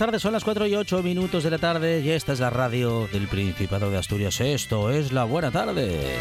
[0.00, 0.22] Tardes.
[0.22, 3.28] Son las 4 y 8 minutos de la tarde y esta es la radio del
[3.28, 4.40] Principado de Asturias.
[4.40, 6.16] Esto es la buena tarde.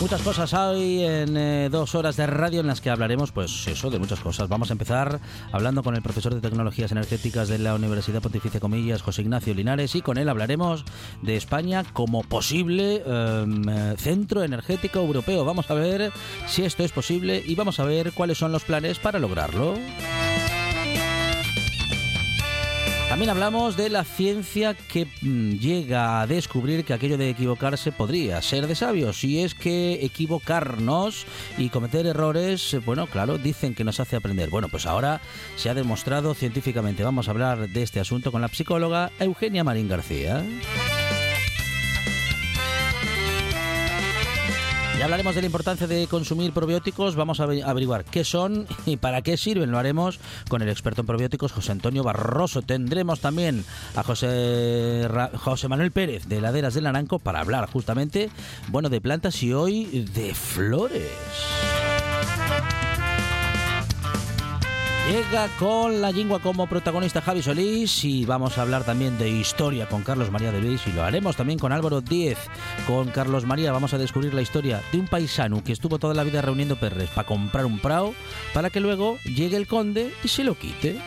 [0.00, 3.90] Muchas cosas hay en eh, dos horas de radio en las que hablaremos, pues eso,
[3.90, 4.48] de muchas cosas.
[4.48, 5.18] Vamos a empezar
[5.50, 9.96] hablando con el profesor de Tecnologías Energéticas de la Universidad Pontificia Comillas, José Ignacio Linares,
[9.96, 10.84] y con él hablaremos
[11.22, 15.44] de España como posible em, eh, centro energético europeo.
[15.44, 16.12] Vamos a ver
[16.46, 19.74] si esto es posible y vamos a ver cuáles son los planes para lograrlo.
[23.12, 28.40] También hablamos de la ciencia que mm, llega a descubrir que aquello de equivocarse podría
[28.40, 29.22] ser de sabios.
[29.22, 31.26] Y es que equivocarnos
[31.58, 34.48] y cometer errores, eh, bueno, claro, dicen que nos hace aprender.
[34.48, 35.20] Bueno, pues ahora
[35.56, 37.04] se ha demostrado científicamente.
[37.04, 40.42] Vamos a hablar de este asunto con la psicóloga Eugenia Marín García.
[45.02, 49.20] Ya hablaremos de la importancia de consumir probióticos, vamos a averiguar qué son y para
[49.20, 49.72] qué sirven.
[49.72, 52.62] Lo haremos con el experto en probióticos José Antonio Barroso.
[52.62, 53.64] Tendremos también
[53.96, 58.30] a José, José Manuel Pérez de Laderas del Naranco para hablar justamente,
[58.68, 61.10] bueno, de plantas y hoy de flores.
[65.12, 69.86] Llega con la lengua como protagonista Javi Solís y vamos a hablar también de historia
[69.86, 72.38] con Carlos María de Luis y lo haremos también con Álvaro Díez.
[72.86, 76.24] Con Carlos María vamos a descubrir la historia de un paisano que estuvo toda la
[76.24, 78.14] vida reuniendo perres para comprar un prao
[78.54, 80.98] para que luego llegue el conde y se lo quite.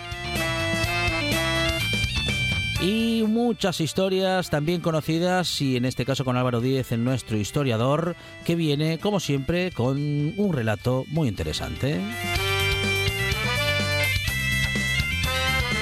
[2.84, 8.16] Y muchas historias también conocidas y en este caso con Álvaro Díez, en nuestro historiador,
[8.46, 12.00] que viene como siempre con un relato muy interesante.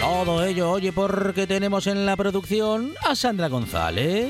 [0.04, 4.30] Todo ello, oye, porque tenemos en la producción a Sandra González.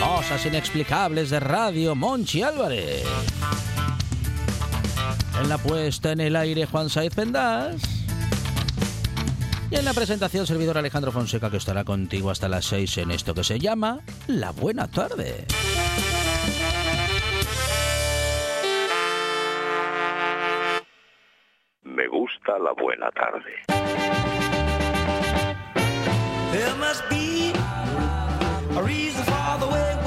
[0.00, 3.02] Cosas inexplicables de radio, Monchi Álvarez.
[5.40, 7.82] En la puesta en el aire, Juan Saiz Pendas.
[9.72, 13.34] Y en la presentación, servidor Alejandro Fonseca, que estará contigo hasta las 6 en esto
[13.34, 13.98] que se llama
[14.28, 15.46] La Buena Tarde.
[22.44, 23.64] Gusta la buena tarde.
[26.52, 27.52] There must be
[28.76, 30.03] a reason for the way,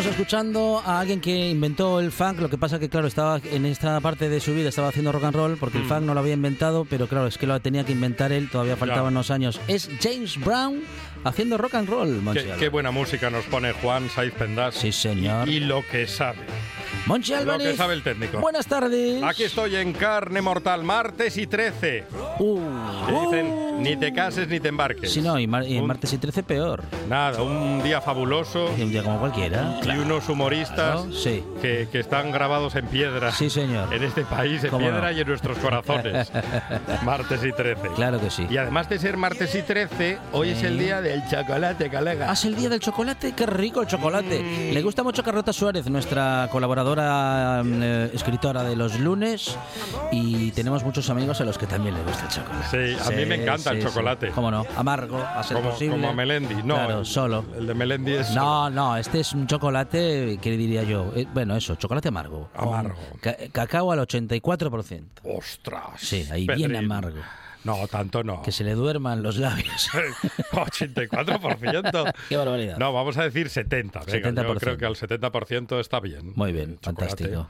[0.00, 3.66] Estamos escuchando a alguien que inventó el funk, lo que pasa que claro, estaba en
[3.66, 6.20] esta parte de su vida estaba haciendo rock and roll porque el funk no lo
[6.20, 9.60] había inventado, pero claro, es que lo tenía que inventar él, todavía faltaban unos años.
[9.68, 10.80] Es James Brown
[11.24, 14.74] haciendo rock and roll, Monchi Qué, qué buena música nos pone Juan Saiz Pendas.
[14.74, 15.48] Sí, señor.
[15.48, 16.38] Y, y lo que sabe.
[17.06, 17.68] Monchi Lo Álvarez.
[17.70, 18.38] que sabe el técnico.
[18.40, 19.22] Buenas tardes.
[19.22, 22.04] Aquí estoy en carne mortal, martes y 13.
[22.38, 22.60] Uh,
[23.24, 25.10] dicen, Ni te cases ni te embarques.
[25.10, 26.82] Si no, y, mar- y en Un- martes y 13 peor.
[27.08, 29.80] Nada, un día fabuloso Y un día como cualquiera.
[29.82, 31.42] y unos humoristas Claro, sí.
[31.62, 33.32] que, que están grabados en piedra.
[33.32, 33.92] Sí, señor.
[33.94, 35.16] En este país, en ¿Cómo piedra no?
[35.16, 36.30] y en nuestros corazones.
[37.04, 37.88] martes y 13.
[37.96, 38.46] Claro que sí.
[38.50, 42.30] Y además de ser martes y 13, hoy es el día del chocolate, colega.
[42.30, 43.32] ¿Ah, es el día del chocolate?
[43.32, 44.42] ¡Qué rico el chocolate!
[44.42, 44.74] Mm.
[44.74, 49.56] Le gusta mucho Carlota Suárez, nuestra colaboradora mm, eh, escritora de los lunes.
[50.12, 52.96] Y tenemos muchos amigos a los que también les gusta el chocolate.
[52.96, 54.30] Sí, a mí me encanta el chocolate.
[54.30, 54.64] ¿Cómo no?
[54.76, 55.96] Amargo, a ser como, posible.
[55.96, 56.54] como a Melendi.
[56.64, 57.44] No, Claro, el, solo.
[57.56, 58.30] El de Melendi es.
[58.34, 61.12] No, no, este es un chocolate, ¿qué diría yo?
[61.16, 62.50] Eh, bueno, eso, chocolate amargo.
[62.54, 62.94] Amargo.
[63.20, 65.02] ca- cacao al 84%.
[65.24, 65.82] ¡Ostras!
[65.98, 67.18] Sí, ahí bien amargo.
[67.64, 68.42] No, tanto no.
[68.42, 69.88] Que se le duerman los labios.
[70.52, 72.12] 84%.
[72.28, 72.78] Qué barbaridad.
[72.78, 74.00] No, vamos a decir 70.
[74.00, 74.58] Venga, yo 70%.
[74.58, 76.32] creo que al 70% está bien.
[76.34, 77.48] Muy bien, fantástico.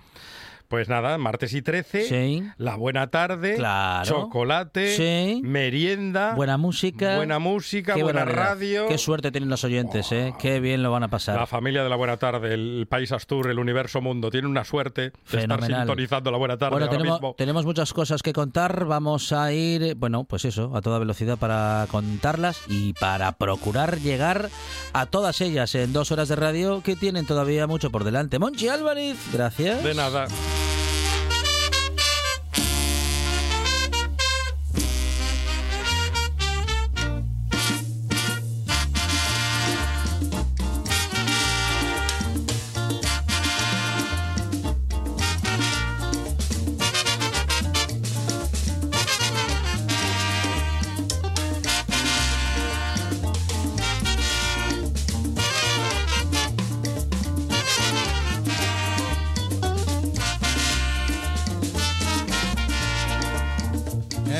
[0.70, 2.44] Pues nada, martes y 13, Sí.
[2.56, 4.05] la buena tarde, Claro.
[4.06, 5.40] chocolate, Sí.
[5.43, 7.17] merienda, Buena música.
[7.17, 8.44] buena música, Qué buena barbaridad.
[8.50, 8.87] radio.
[8.87, 10.32] Qué suerte tienen los oyentes, ¿eh?
[10.38, 11.34] Qué bien lo van a pasar.
[11.34, 15.00] La familia de la buena tarde, el país Astur, el universo mundo, tiene una suerte
[15.00, 15.81] de estar Fenomenal.
[15.81, 17.34] sintonizando la buena tarde Bueno, ahora tenemos, mismo.
[17.37, 18.84] tenemos muchas cosas que contar.
[18.84, 24.50] Vamos a ir, bueno, pues eso, a toda velocidad para contarlas y para procurar llegar
[24.93, 28.38] a todas ellas en dos horas de radio que tienen todavía mucho por delante.
[28.38, 29.82] Monchi Álvarez, gracias.
[29.82, 30.28] De nada.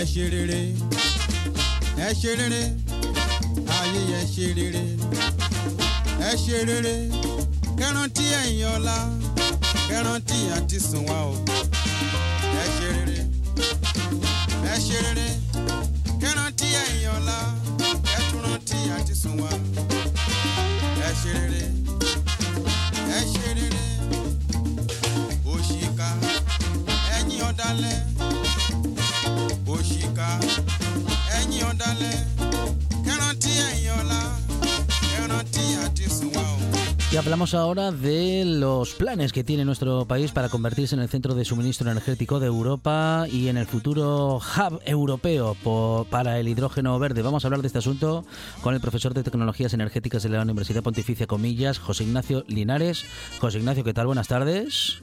[0.01, 0.61] Ẹ ṣe rere.
[2.07, 2.63] Ẹ ṣe rere.
[3.79, 4.83] Ayé ẹ ṣe rere.
[6.29, 6.95] Ẹ ṣe rere.
[7.79, 8.97] Kẹrántí ẹ̀yìn ọ̀la
[9.89, 11.35] kẹrántí àti sùn wá o.
[12.63, 13.19] Ẹ ṣe rere.
[14.73, 15.29] Ẹ ṣe rere.
[16.21, 17.37] Kẹrántí ẹ̀yìn ọ̀la
[18.11, 19.51] kẹtùrántí àti sùn wá.
[21.07, 21.63] Ẹ ṣe rere.
[23.17, 23.83] Ẹ ṣe rere.
[25.53, 26.09] Òṣìkà
[27.17, 27.99] ẹ̀yìn ọ̀dàlẹ̀
[37.21, 41.45] hablamos ahora de los planes que tiene nuestro país para convertirse en el centro de
[41.45, 45.55] suministro energético de Europa y en el futuro hub europeo
[46.09, 47.21] para el hidrógeno verde.
[47.21, 48.25] Vamos a hablar de este asunto
[48.63, 53.05] con el profesor de Tecnologías Energéticas de la Universidad Pontificia Comillas, José Ignacio Linares.
[53.39, 54.07] José Ignacio, ¿qué tal?
[54.07, 55.03] Buenas tardes.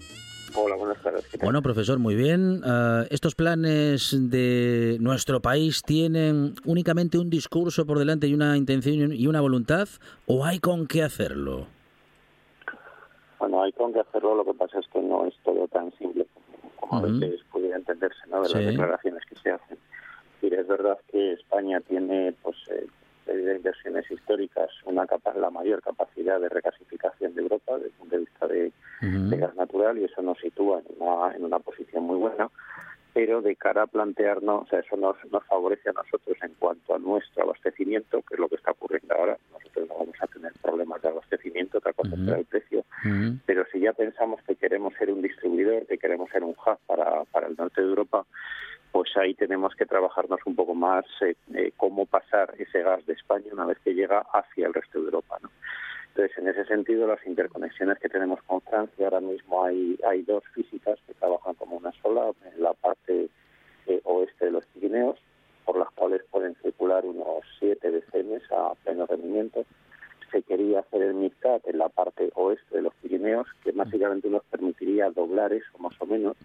[0.55, 1.23] Hola, buenas tardes.
[1.39, 2.61] Bueno, profesor, muy bien.
[2.65, 9.13] Ah, ¿Estos planes de nuestro país tienen únicamente un discurso por delante y una intención
[9.13, 9.87] y una voluntad
[10.25, 11.76] o hay con qué hacerlo?
[13.39, 16.25] Bueno, hay con que hacerlo, lo que pasa es que no es todo tan simple
[16.79, 17.05] como Ujú.
[17.07, 18.41] a veces pudiera entenderse ¿no?
[18.43, 18.55] de Sí.
[18.55, 19.77] las declaraciones que se hacen.
[19.77, 22.85] Es decir, es verdad que España tiene, pues, eh,
[23.25, 27.91] debido a inversiones históricas, una capa la mayor capacidad de recasificación de Europa desde el
[27.93, 31.59] punto de vista de, de gas natural y eso nos sitúa en una, en una
[31.59, 32.49] posición muy buena.
[33.17, 36.93] Pero de cara a plantearnos, o sea, eso nos, nos favorece a nosotros en cuanto
[36.93, 39.35] a nuestro abastecimiento, que es lo que está ocurriendo ahora.
[39.51, 42.85] Nosotros no vamos a tener problemas de abastecimiento, otra cosa será el precio.
[43.47, 47.23] Pero si ya pensamos que queremos ser un distribuidor, que queremos ser un hub para,
[47.31, 48.23] para el norte de Europa,
[48.91, 53.13] pues ahí tenemos que trabajarnos un poco más eh, eh, cómo pasar ese gas de
[53.13, 55.39] España una vez que llega hacia el resto de Europa.
[55.41, 55.49] ¿no?
[56.17, 60.43] Entonces, en ese sentido, las interconexiones que tenemos con Francia, ahora mismo hay, hay dos
[60.55, 63.29] físicas que trabajan como una sola en la parte
[63.85, 65.19] eh, oeste de los Pirineos,
[65.63, 69.63] por las cuales pueden circular unos 7 BCM a pleno rendimiento.
[70.31, 74.43] Se quería hacer el MidCat en la parte oeste de los Pirineos, que básicamente nos
[74.45, 76.35] permitiría doblar eso más o menos,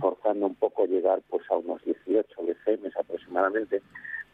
[0.00, 3.82] forzando un poco llegar pues a unos 18 BCM aproximadamente,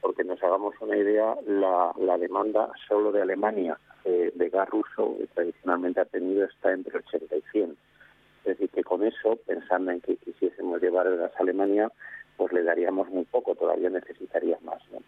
[0.01, 5.17] porque nos hagamos una idea, la, la demanda solo de Alemania eh, de gas ruso
[5.19, 7.71] que tradicionalmente ha tenido está entre 80 y 100.
[7.71, 11.91] Es decir, que con eso, pensando en que quisiésemos llevar el gas a Alemania,
[12.37, 14.83] pues le daríamos muy poco, todavía necesitaría más.
[14.93, 14.99] ¿no?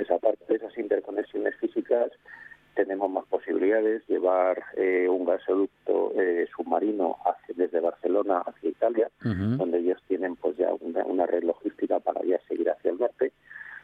[0.00, 2.12] Esa parte de esas interconexiones físicas
[2.74, 9.10] tenemos más posibilidades, llevar eh, un gasoducto eh, submarino hacia- desde Barcelona hacia Italia,
[9.58, 13.32] donde ellos tienen pues ya una, una red logística para ya seguir hacia el norte.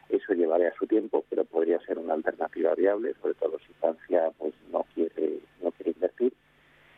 [0.09, 4.53] Eso llevaría su tiempo, pero podría ser una alternativa viable, sobre todo si Francia pues
[4.71, 6.33] no quiere no quiere invertir.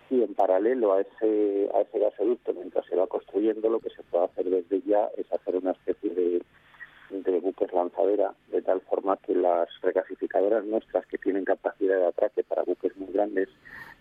[0.09, 4.03] Y en paralelo a ese a ese gasoducto, mientras se va construyendo, lo que se
[4.03, 6.41] puede hacer desde ya es hacer una especie de,
[7.11, 12.43] de buques lanzadera, de tal forma que las regasificadoras nuestras que tienen capacidad de atraque
[12.43, 13.49] para buques muy grandes,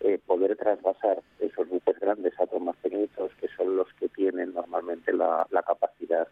[0.00, 4.54] eh, poder trasvasar esos buques grandes a otros más pequeñitos, que son los que tienen
[4.54, 6.28] normalmente la, la capacidad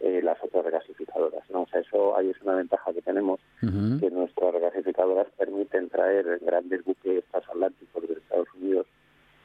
[0.00, 1.48] eh, las otras regasificadoras.
[1.50, 1.62] ¿no?
[1.62, 6.84] O sea, eso ahí es una ventaja que tenemos, que nuestras regasificadoras permiten traer grandes
[6.84, 8.86] buques transatlánticos de Estados Unidos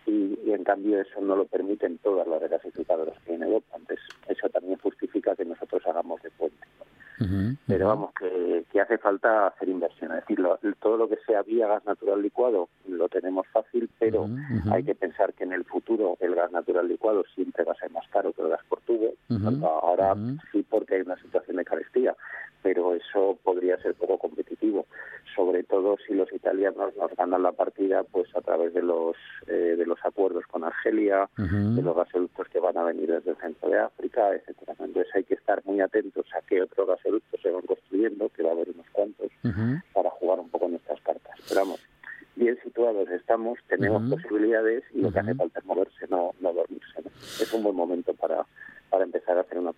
[0.07, 3.77] y, y en cambio eso no lo permiten todas las regasificadoras que hay en Europa.
[3.77, 6.65] Entonces, eso también justifica que nosotros hagamos de puente.
[7.67, 10.11] Pero vamos, que, que hace falta hacer inversión.
[10.11, 14.27] Es decir, lo- todo lo que sea vía gas natural licuado lo tenemos fácil, pero
[14.73, 17.91] hay que pensar que en el futuro el gas natural licuado siempre va a ser
[17.91, 19.13] más caro que el gas por tubo.
[19.67, 20.15] Ahora
[20.51, 22.15] sí porque hay una situación de carestía,
[22.63, 24.85] pero eso podría ser poco competitivo.
[25.37, 29.15] Sobre todo si los italianos nos ganan la partida pues a través de los
[29.45, 33.37] eh, de los acuerdos con Argelia, de los gasoductos que van a venir desde el
[33.37, 34.73] centro de África, etcétera.
[34.79, 38.49] Entonces hay que estar muy atentos a qué otros gasoductos se van construyendo, que va
[38.49, 39.31] a haber unos cuantos,
[39.93, 41.39] para jugar un poco nuestras cartas.
[41.47, 41.79] Pero vamos,
[42.35, 47.01] bien situados estamos, tenemos posibilidades y lo que hace falta es moverse, no, no dormirse.
[47.03, 47.09] ¿no?
[47.09, 48.45] Es un buen momento para,
[48.89, 49.73] para empezar a hacer una.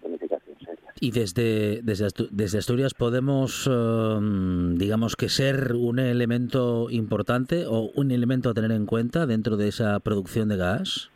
[1.01, 8.11] Y desde, desde, desde Asturias podemos, um, digamos que ser un elemento importante o un
[8.11, 11.09] elemento a tener en cuenta dentro de esa producción de gas.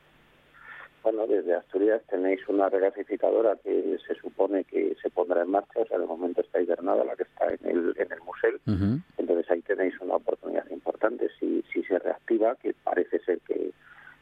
[1.04, 5.86] Bueno, desde Asturias tenéis una regasificadora que se supone que se pondrá en marcha, o
[5.86, 8.58] sea, de momento está hibernada, la que está en el, en el museo.
[8.66, 9.02] Ujú.
[9.18, 11.30] Entonces ahí tenéis una oportunidad importante.
[11.42, 13.74] Si, si se reactiva, que parece ser que,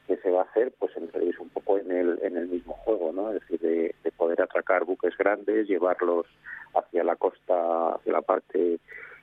[0.07, 3.11] que se va a hacer, pues entraréis un poco en el, en el mismo juego,
[3.11, 3.31] ¿no?
[3.31, 6.27] Es decir, de, de poder atracar buques grandes, llevarlos
[6.75, 8.79] hacia la costa, hacia la parte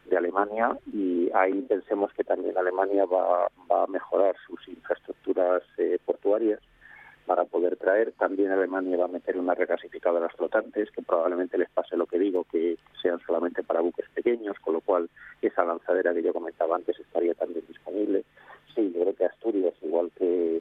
[0.07, 6.59] de Alemania y ahí pensemos que también Alemania va, a mejorar sus infraestructuras eh, portuarias
[7.26, 8.11] para poder traer.
[8.19, 12.43] También Alemania va a meter unas regasificadoras flotantes, que probablemente les pase lo que digo,
[12.50, 15.09] que sean solamente para buques pequeños, con lo cual
[15.43, 18.25] esa lanzadera que yo comentaba antes estaría también disponible.
[18.75, 20.61] Sí, yo creo que Asturias, igual que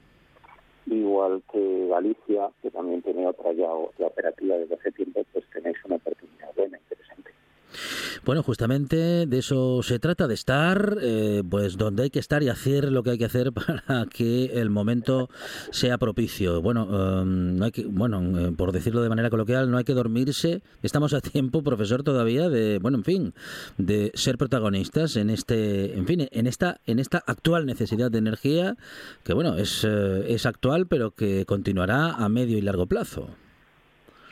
[0.95, 5.77] igual que Galicia, que también tiene otra ya, ya operativa desde hace tiempo, pues tenéis
[5.85, 7.31] una oportunidad buena, interesante.
[8.25, 12.49] Bueno, justamente de eso se trata, de estar eh, pues donde hay que estar y
[12.49, 15.29] hacer lo que hay que hacer para que el momento
[15.71, 16.61] sea propicio.
[16.61, 19.93] Bueno, eh, no hay que, bueno, eh, por decirlo de manera coloquial, no hay que
[19.93, 20.61] dormirse.
[20.81, 23.33] Estamos a tiempo, profesor, todavía de, bueno, en fin,
[23.77, 28.75] de ser protagonistas en este, en fin, en esta, en esta actual necesidad de energía
[29.23, 33.29] que, bueno, es, eh, es actual, pero que continuará a medio y largo plazo.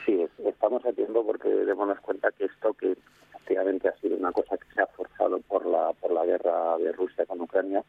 [0.06, 2.96] Sí, es- estamos a tiempo porque démonos cuenta que esto que
[3.46, 6.92] efectivamente ha sido una cosa que se ha forzado por la por la guerra de
[6.94, 7.84] Rusia con Ucrania,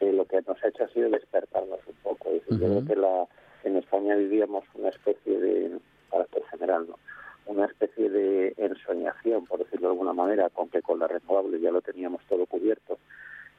[0.00, 2.30] eh, lo que nos ha hecho ha sido despertarnos un poco.
[2.30, 2.84] Es decir, Yo Ujú.
[2.84, 3.26] creo que la,
[3.64, 5.78] en España vivíamos una especie de
[6.10, 6.98] carácter general, ¿no?
[7.46, 11.70] una especie de ensoñación, por decirlo de alguna manera, con que con las renovables ya
[11.70, 12.98] lo teníamos todo cubierto.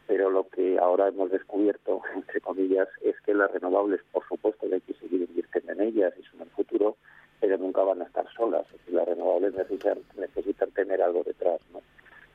[0.06, 4.76] Pero lo que ahora hemos descubierto, entre comillas, es que las renovables, por supuesto, que
[4.76, 6.98] hay que seguir invirtiendo en ellas y son el futuro,
[7.40, 8.66] pero nunca van a estar solas.
[8.68, 11.60] Es decir, las renovables necesitan, necesitan tener algo detrás.
[11.74, 11.82] ¿no?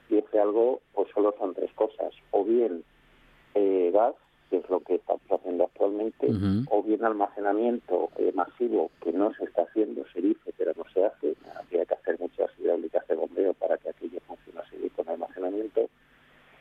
[0.09, 2.13] Y ese algo, pues solo son tres cosas.
[2.31, 2.85] O bien
[3.55, 4.15] eh, gas,
[4.51, 6.65] que es lo que estamos haciendo actualmente, Ujú.
[6.71, 11.05] o bien almacenamiento eh, masivo, que no se está haciendo, se dice, pero no se
[11.05, 11.35] hace.
[11.57, 15.89] Habría que hacer muchas hidráulicas de bombeo para que aquello funcionase bien con almacenamiento.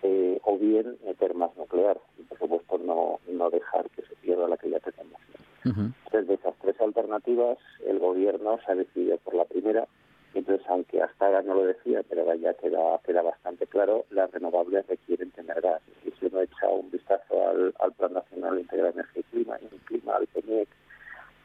[0.03, 4.47] Eh, o bien meter más nuclear y, por supuesto, no, no dejar que se pierda
[4.47, 5.21] la que ya tenemos.
[5.63, 5.71] ¿no?
[5.71, 5.81] Ujú.
[6.05, 9.87] Entonces, de esas tres alternativas, el gobierno se ha decidido por la primera.
[10.33, 14.87] Entonces, aunque hasta ahora no lo decía, pero ya queda, queda bastante claro, las renovables
[14.87, 15.81] requieren tener gas.
[15.87, 19.57] Decir, si uno echa un vistazo al, al Plan Nacional Integral de Energía y Clima,
[19.61, 20.69] y clima al PNIEC,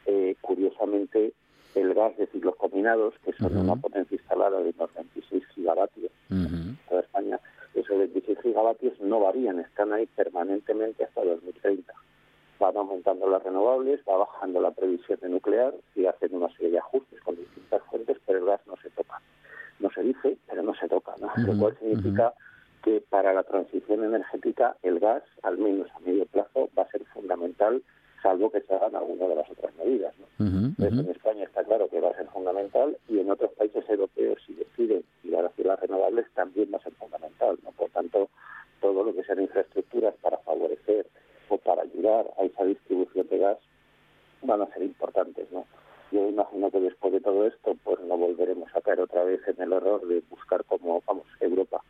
[0.05, 1.33] eh, curiosamente,
[1.75, 3.59] el gas de ciclos combinados, que son Ujú.
[3.65, 6.75] una potencia instalada de unos 26 gigavatios, Ujú.
[6.87, 7.39] toda España,
[7.73, 11.93] esos 26 gigavatios no varían, están ahí permanentemente hasta 2030.
[12.59, 16.79] Van aumentando las renovables, va bajando la previsión de nuclear y hacen una serie de
[16.79, 19.21] ajustes con distintas fuentes, pero el gas no se toca.
[19.79, 21.29] No se dice, pero no se toca, ¿no?
[21.47, 22.33] Lo cual significa
[22.83, 27.03] que para la transición energética el gas, al menos a medio plazo, va a ser
[27.05, 27.81] fundamental,
[28.21, 30.25] salvo que se hagan alguna de las otras medidas, ¿no?
[30.45, 30.57] Ujú.
[30.67, 31.01] Entonces, Ujú.
[31.01, 34.53] en España está claro que va a ser fundamental y en otros países europeos, si
[34.53, 37.57] deciden tirar hacia las renovables, también va a ser fundamental.
[37.63, 37.71] ¿no?
[37.71, 38.29] Por tanto,
[38.81, 41.07] todo lo que sean infraestructuras para favorecer
[41.49, 43.57] o para ayudar a esa distribución de gas
[44.43, 45.51] van a ser importantes.
[45.51, 45.65] ¿no?
[46.11, 49.61] Yo imagino que después de todo esto, pues no volveremos a caer otra vez en
[49.61, 51.81] el error de buscar como, vamos, Europa,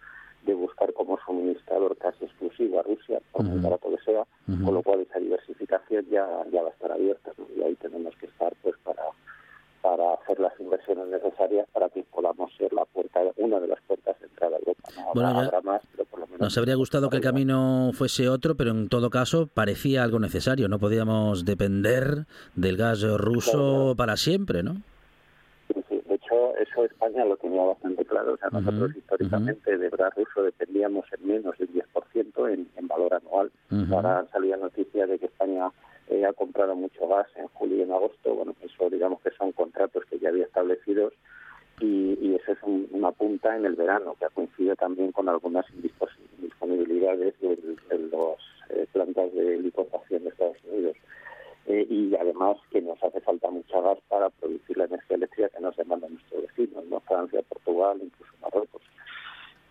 [0.43, 3.63] de buscar como suministrador casi exclusivo a Rusia, por muy Ujú.
[3.65, 4.63] barato que sea, Ujú.
[4.65, 7.45] con lo cual esa diversificación ya, ya va a estar abierta ¿no?
[7.55, 9.03] y ahí tenemos que estar pues para
[9.81, 14.19] para hacer las inversiones necesarias para que podamos ser la puerta, una de las puertas
[14.19, 14.89] de entrada a Europa.
[14.95, 15.13] ¿no?
[15.13, 17.91] Bueno, Habrá- ya- habrá más, pero por lo menos Nos habría gustado que el camino
[17.93, 20.67] fuese otro, pero en todo caso parecía algo necesario.
[20.67, 24.75] No podíamos depender del gas ruso para siempre, ¿no?
[25.73, 26.01] Sí, sí.
[26.07, 28.33] De hecho, eso España lo tenía bastante claro.
[28.33, 33.13] O sea, nosotros históricamente de gas ruso dependíamos en menos del 10% en, en valor
[33.13, 33.51] anual.
[33.71, 33.93] Ujú.
[33.95, 35.69] Ahora han salido noticias de que España
[36.09, 38.33] eh, ha comprado mucho gas en julio y en agosto.
[38.33, 41.13] Bueno, eso digamos que son contratos que ya había establecidos
[41.79, 45.65] y, y es un- una punta en el verano que ha coincidido también con algunas
[45.73, 48.37] indisponibilidades de, de los
[48.69, 50.97] eh, plantas de licuefacción de Estados Unidos.
[51.67, 55.59] Eh, y además que nos hace falta mucha gas para producir la energía eléctrica que
[55.61, 56.99] nos demandan nuestros vecinos, ¿no?
[57.01, 58.81] Francia, Portugal, incluso Marruecos.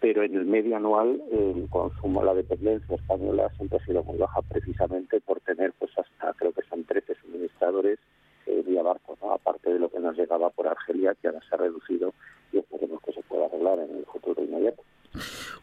[0.01, 4.43] Pero en el medio anual el consumo, la dependencia española siempre ha sido muy baja
[4.43, 7.99] precisamente por tener pues hasta creo que son 13 suministradores
[8.47, 9.33] eh, vía barco, ¿no?
[9.33, 12.13] aparte de lo que nos llegaba por Argelia que ahora se ha reducido
[12.53, 14.83] y esperemos que se pueda arreglar en el futuro inmediato.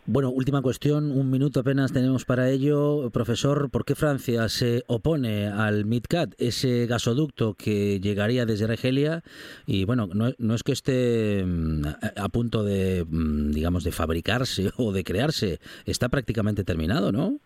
[0.06, 3.10] Bueno, última cuestión, un minuto apenas tenemos para ello.
[3.12, 9.24] Profesor, ¿por qué Francia se opone al MidCat, ese gasoducto que llegaría desde Argelia?
[9.66, 11.86] Y bueno, no, no es que esté mm,
[12.18, 17.38] a, punto de, mm, digamos, de fabricarse o de crearse, está prácticamente terminado, ¿no?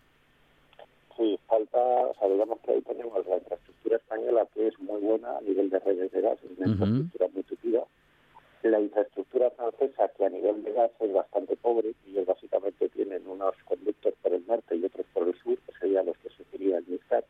[1.16, 3.17] Sí, falta, o sea, digamos que ahí tenemos
[4.18, 6.72] española que es muy buena a nivel de redes de gas, es una Ujú.
[6.72, 7.84] infraestructura muy tupida.
[8.62, 13.26] La infraestructura francesa, que a nivel de gas es bastante pobre, y ellos básicamente tienen
[13.26, 16.78] unos conductos por el norte y otros por el sur, que serían los que seguiría
[16.78, 17.24] el MidCat,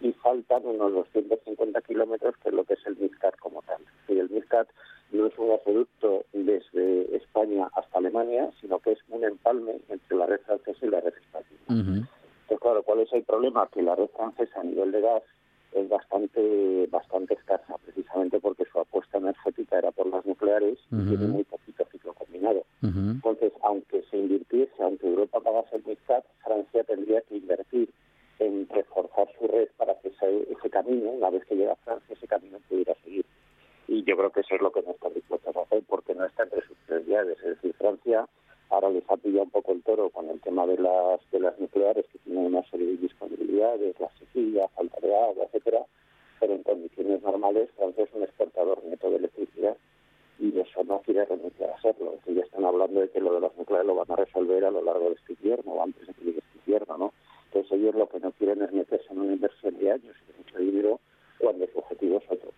[0.00, 3.82] y faltan unos 250 kilómetros, que es lo que es el MidCat como tal.
[4.08, 4.68] Y el MidCat
[5.10, 10.26] no es un gasoducto desde España hasta Alemania, sino que es un empalme entre la
[10.26, 11.60] red francesa y la red española.
[11.68, 12.06] Ujú.
[12.42, 13.68] Entonces, claro, ¿cuál es el problema?
[13.72, 15.22] Que la red francesa a nivel de gas
[16.10, 21.08] bastante bastante escasa, precisamente porque su apuesta energética era por las nucleares y Ujú.
[21.08, 22.64] tiene muy poquito ciclo combinado.
[22.82, 22.98] Ujú.
[23.22, 27.90] Entonces, aunque se invirtiese, aunque Europa pagase el MidCat, Francia tendría que invertir
[28.40, 32.14] en reforzar su red para que ese, ese camino, una vez que llega a Francia,
[32.16, 33.24] ese camino pudiera seguir.
[33.86, 36.24] Y yo creo que eso es lo que no están dispuestos a hacer, porque no
[36.24, 37.38] está entre sus prioridades.
[37.38, 38.26] Es decir, Francia
[38.70, 41.58] ahora les ha pillado un poco el toro con el tema de las de las
[41.58, 45.80] nucleares, que tienen una serie de disponibilidades, la sequía, falta de agua, etcétera.
[46.38, 49.76] Pero en condiciones normales, Francia es un exportador neto de electricidad
[50.38, 52.12] y eso no quiere renunciar a serlo.
[52.14, 54.64] Es decir, ya están hablando de que lo de las nucleares lo van a resolver
[54.64, 57.12] a lo largo de este invierno o antes de que llegue este invierno, ¿no?
[57.46, 60.38] Entonces ellos lo que no quieren es meterse en una inversión de años y de
[60.38, 61.00] mucho dinero
[61.40, 62.52] cuando su objetivo es otro.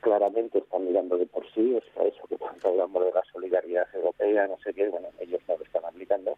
[0.00, 3.86] Claramente están mirando de por sí, o sea, eso que tanto hablamos de la solidaridad
[3.92, 6.36] europea, no sé qué, bueno, ellos no lo están aplicando,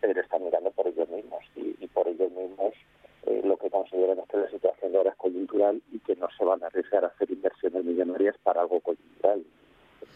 [0.00, 2.72] pero están mirando por ellos mismos y, y por ellos mismos
[3.26, 6.28] eh, lo que consideran es que la situación de ahora es coyuntural y que no
[6.38, 9.44] se van a arriesgar a hacer inversiones millonarias para algo coyuntural.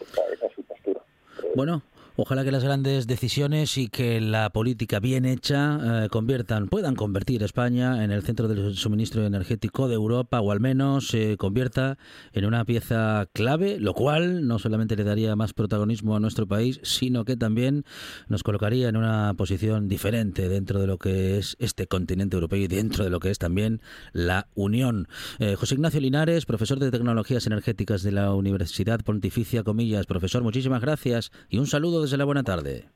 [0.01, 1.01] Esa, esa es su postura.
[1.43, 1.83] Eh, Bueno,
[2.17, 7.41] ojalá que las grandes decisiones y que la política bien hecha eh, conviertan, puedan convertir
[7.41, 11.97] a España en el centro del suministro energético de Europa o al menos se convierta
[12.31, 16.79] en una pieza clave, lo cual no solamente le daría más protagonismo a nuestro país,
[16.83, 17.83] sino que también
[18.29, 22.67] nos colocaría en una posición diferente dentro de lo que es este continente europeo y
[22.67, 23.81] dentro de lo que es también
[24.13, 25.09] la Unión.
[25.39, 30.05] Eh, José Ignacio Linares, profesor de Tecnologías Energéticas de la Universidad Pontificia Comillas.
[30.05, 32.87] Profesor, muchísimas gracias y un saludo desde la buena tarde.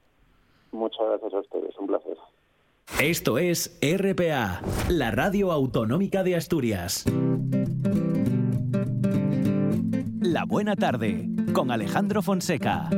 [0.74, 2.18] Muchas gracias a ustedes, un placer.
[3.02, 7.06] Esto es RPA, la radio autonómica de Asturias.
[10.20, 12.90] La buena tarde con Alejandro Fonseca.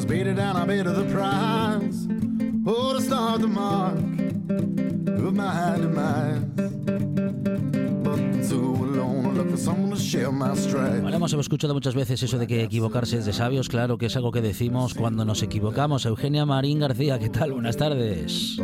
[0.00, 2.08] Was better down, I of the prize.
[2.66, 6.39] Oh, to start the mark of my demise.
[11.30, 14.32] Hemos escuchado muchas veces eso de que equivocarse es de sabios, claro que es algo
[14.32, 16.06] que decimos cuando nos equivocamos.
[16.06, 17.52] Eugenia Marín García, ¿qué tal?
[17.52, 18.58] Buenas tardes.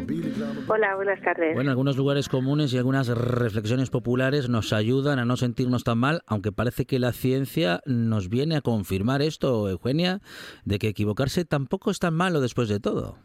[0.69, 1.55] Hola, buenas tardes.
[1.55, 6.23] Bueno, algunos lugares comunes y algunas reflexiones populares nos ayudan a no sentirnos tan mal,
[6.27, 10.21] aunque parece que la ciencia nos viene a confirmar esto, Eugenia,
[10.65, 13.19] de que equivocarse tampoco es tan malo después de todo.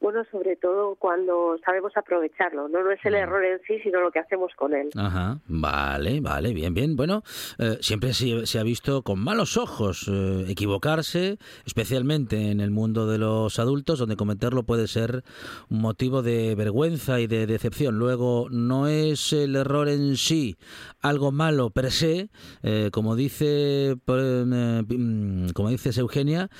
[0.00, 4.12] Bueno, sobre todo cuando sabemos aprovecharlo, no, no es el error en sí, sino lo
[4.12, 4.90] que hacemos con él.
[4.96, 6.94] Ajá, vale, vale, bien, bien.
[6.94, 7.22] Bueno,
[7.58, 13.08] eh, siempre se, se ha visto con malos ojos eh, equivocarse, especialmente en el mundo
[13.08, 15.24] de los adultos, donde cometerlo puede ser
[15.68, 17.98] un motivo de vergüenza y de decepción.
[17.98, 20.56] Luego, no es el error en sí
[21.00, 22.30] algo malo per se,
[22.62, 26.50] eh, como dice, eh, mm, como dices Eugenia,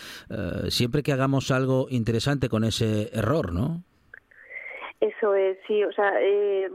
[0.69, 3.83] siempre que hagamos algo interesante con ese error, ¿no?
[5.01, 6.69] Eso es, sí, o sea, eh,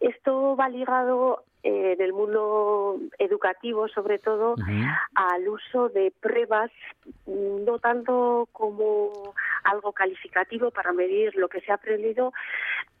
[0.00, 4.54] esto va ligado en el mundo educativo, sobre todo,
[5.14, 6.70] al uso de pruebas,
[7.26, 12.34] mm, no tanto como algo calificativo para medir lo que se ha aprendido,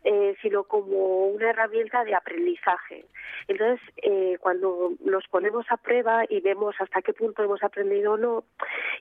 [0.02, 3.04] eh, sino como una herramienta de aprendizaje.
[3.48, 8.16] Entonces, eh, cuando nos ponemos a prueba y vemos hasta qué punto hemos aprendido o
[8.16, 8.44] no,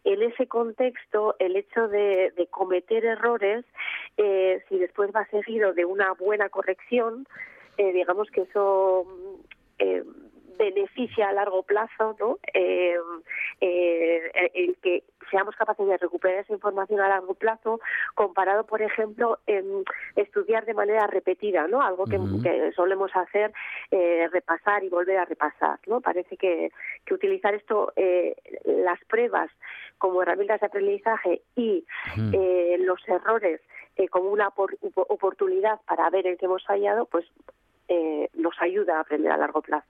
[0.04, 3.63] en ese contexto, el hecho de, de cometer errores,
[4.17, 7.26] eh, si después va seguido de una buena corrección,
[7.78, 9.33] eh, digamos que eso mm,
[9.84, 10.04] eh,
[10.58, 12.38] beneficia a largo plazo, ¿no?
[12.54, 12.96] Eh,
[13.60, 17.80] eh, el que seamos capaces de recuperar esa información a largo plazo,
[18.13, 19.84] comparado, por ejemplo, en
[20.15, 21.82] estudiar de manera repetida, ¿no?
[21.82, 23.52] Algo que, que solemos hacer,
[23.89, 26.02] eh, repasar y volver a repasar, ¿no?
[26.02, 26.72] Parece que,
[27.06, 29.50] que utilizar esto, eh, las pruebas
[29.98, 31.84] como herramientas de aprendizaje y
[32.34, 33.60] eh, los errores
[33.96, 37.26] eh, como una por- opo- oportunidad para ver en qué hemos fallado, pues
[37.89, 39.86] eh, nos ayuda a aprender a largo plazo.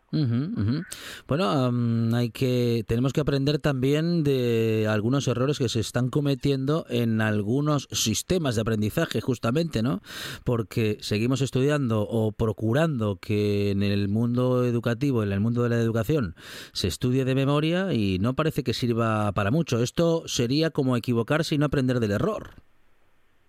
[1.28, 1.72] Bueno,
[2.16, 7.88] hay que tenemos que aprender también de algunos errores que se están cometiendo en algunos
[7.92, 10.02] sistemas de aprendizaje, justamente, ¿no?
[10.44, 15.78] Porque seguimos estudiando o procurando que en el mundo educativo, en el mundo de la
[15.78, 16.36] educación,
[16.72, 19.82] se estudie de memoria y no parece que sirva para mucho.
[19.82, 22.52] Esto sería como equivocarse y no aprender del error.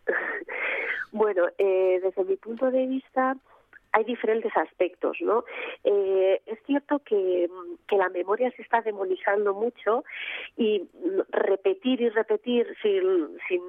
[1.16, 3.36] Bueno, eh, desde mi punto de vista
[3.94, 5.44] hay diferentes aspectos, ¿no?
[5.84, 10.04] Eh, es cierto que, mm, que la memoria se está demonizando mucho
[10.56, 13.62] y mm, repetir y repetir sin, sin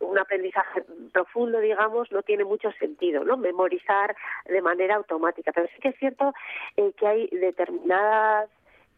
[0.00, 3.36] un aprendizaje profundo, digamos, no tiene mucho sentido, ¿no?
[3.36, 5.52] Memorizar de manera automática.
[5.52, 6.32] Pero sí que es cierto
[6.76, 8.48] eh, que hay determinadas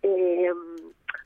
[0.03, 0.53] eh,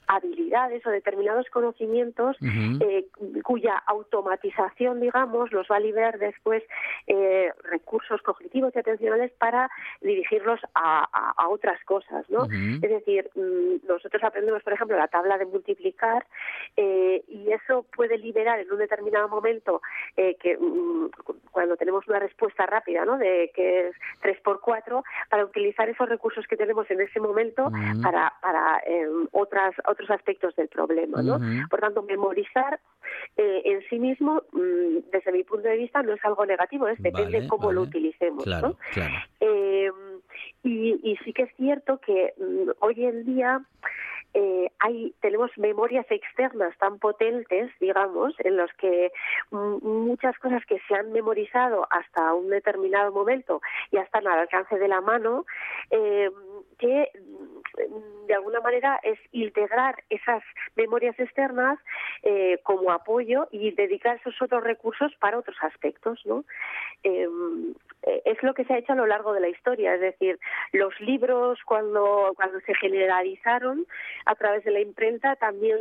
[0.07, 2.37] habilidades o determinados conocimientos
[2.81, 3.07] eh,
[3.45, 6.63] cuya automatización, digamos, nos va a liberar después
[7.07, 12.47] eh, recursos cognitivos y atencionales para dirigirlos a, a- a otras cosas, ¿no?
[12.83, 16.27] Es decir, mm, nosotros aprendemos, por ejemplo, la tabla de multiplicar
[16.77, 19.83] eh, y eso puede liberar en un determinado momento
[20.17, 23.19] eh, que mm, cu- cuando tenemos una respuesta rápida, ¿no?
[23.19, 27.71] De que es 3 por 4 para utilizar esos recursos que tenemos en ese momento
[28.03, 31.39] para, para eh, otras, otros aspectos del problema, ¿no?
[31.71, 32.81] Por tanto, memorizar
[33.37, 37.01] eh, en sí mismo, mm, desde mi punto de vista, no es algo negativo, es
[37.03, 38.77] depende Vale, cómo lo utilicemos, Claro, ¿no?
[38.93, 39.15] claro.
[39.41, 39.91] Eh,
[40.63, 43.61] y, y sí que es cierto que mm, hoy en día
[44.35, 49.13] eh, hay tenemos memorias externas tan potentes, digamos, en los que
[49.51, 54.89] muchas cosas que se han memorizado hasta un determinado momento ya están al alcance de
[54.89, 55.45] la mano,
[55.91, 56.31] eh,
[56.79, 60.43] que mm, de alguna manera es integrar esas
[60.77, 61.79] memorias externas
[62.23, 66.45] eh, como apoyo y dedicar esos otros recursos para otros aspectos, ¿no?
[68.05, 70.39] Eh, es lo que se ha hecho a lo largo de la historia, es decir,
[70.73, 73.87] los libros cuando cuando se generalizaron
[74.27, 75.79] a través de la imprenta también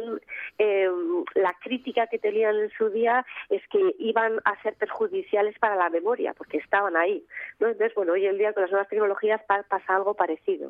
[0.60, 0.88] eh,
[1.36, 5.90] la crítica que tenían en su día es que iban a ser perjudiciales para la
[5.90, 7.24] memoria porque estaban ahí,
[7.60, 7.68] ¿no?
[7.68, 10.70] Entonces, bueno, hoy en día con las nuevas tecnologías pa- pasa algo parecido.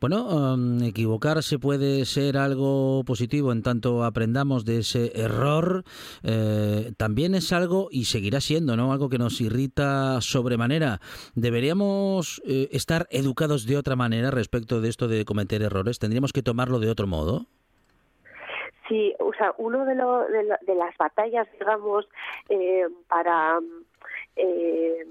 [0.00, 5.84] Bueno, um, equivocarse puede ser algo positivo en tanto aprendamos de ese error.
[6.24, 8.92] eh, también es algo, y seguirá siendo, ¿no?
[8.92, 11.00] Algo que nos irrita sobremanera.
[11.34, 15.98] ¿Deberíamos eh, estar educados de otra manera respecto de esto de cometer errores?
[15.98, 17.46] ¿Tendríamos que tomarlo de otro modo?
[18.88, 22.06] Sí, o sea, uno de, lo- de, lo- de las batallas, digamos,
[22.48, 23.58] eh, para
[24.36, 25.04] eh,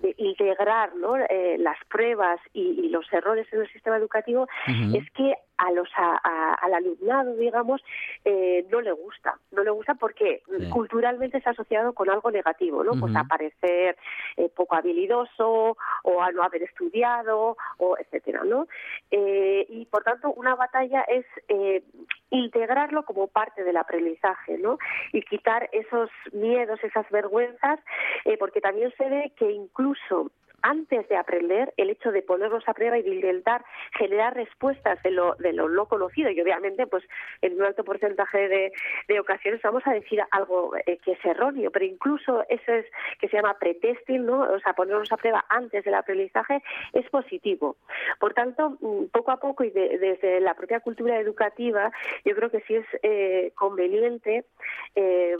[0.00, 1.16] de integrar ¿no?
[1.16, 4.46] Eh, las pruebas y, y los errores en el sistema educativo
[4.94, 7.82] es que a los a- a- al alumnado, digamos,
[8.24, 9.38] eh, no le gusta.
[9.52, 10.68] No le gusta porque Sí.
[10.70, 12.92] culturalmente está asociado con algo negativo, ¿no?
[12.98, 13.96] Pues a parecer
[14.36, 18.66] eh, poco habilidoso o a no haber estudiado o etcétera, ¿no?
[19.10, 21.82] Eh, y por tanto una batalla es eh,
[22.30, 24.78] integrarlo como parte del aprendizaje, ¿no?
[25.12, 27.78] Y quitar esos miedos, esas vergüenzas,
[28.24, 30.30] eh, porque también se ve que incluso
[30.64, 33.62] antes de aprender, el hecho de ponernos a prueba y de intentar
[33.98, 37.04] generar respuestas de lo, de lo no conocido y obviamente pues
[37.42, 38.72] en un alto porcentaje de,
[39.08, 42.86] de ocasiones vamos a decir algo eh, que es erróneo, pero incluso eso es
[43.20, 44.40] que se llama pretesting, ¿no?
[44.40, 46.62] O sea, ponernos a prueba antes del aprendizaje
[46.94, 47.76] es positivo.
[48.18, 51.92] Por tanto, mm, poco a poco y de- desde la propia cultura educativa,
[52.24, 54.46] yo creo que sí es eh, conveniente
[54.94, 55.36] eh,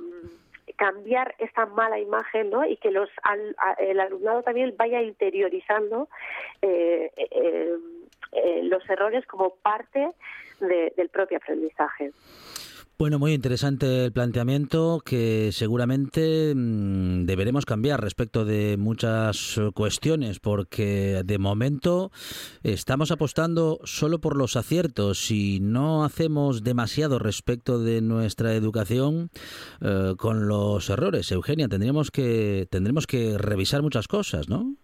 [0.76, 2.64] cambiar esta mala imagen ¿no?
[2.66, 6.08] y que los al- el alumnado también vaya interiorizando
[6.62, 7.74] eh, eh,
[8.32, 10.10] eh, los errores como parte
[10.60, 12.10] de- del propio aprendizaje.
[12.96, 20.38] Bueno, muy interesante el planteamiento que seguramente mm, deberemos cambiar respecto de muchas eh, cuestiones
[20.38, 22.12] porque de momento
[22.62, 29.28] estamos apostando solo por los aciertos y no hacemos demasiado respecto de nuestra educación
[29.80, 31.32] eh, con los errores.
[31.32, 34.76] Eugenia, tendríamos que tendremos que revisar muchas cosas, ¿no?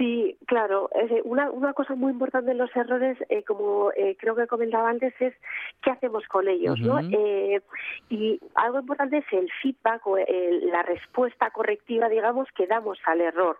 [0.00, 0.88] Sí, claro.
[0.94, 4.88] Decir, Una, una cosa muy importante en los errores, eh, como eh, creo que comentaba
[4.88, 5.34] antes, es
[5.82, 7.00] qué hacemos con ellos, ¿no?
[7.12, 7.60] Eh,
[8.08, 13.20] y algo importante es el feedback o el- la respuesta correctiva, digamos, que damos al
[13.20, 13.58] error.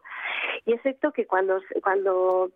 [0.65, 2.51] Y es cierto que cuando, cuando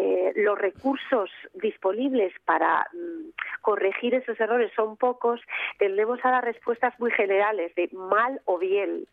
[0.00, 3.30] eh, los recursos disponibles para mm,
[3.62, 5.40] corregir esos errores son pocos,
[5.78, 9.06] tendemos a dar respuestas muy generales de mal o bien.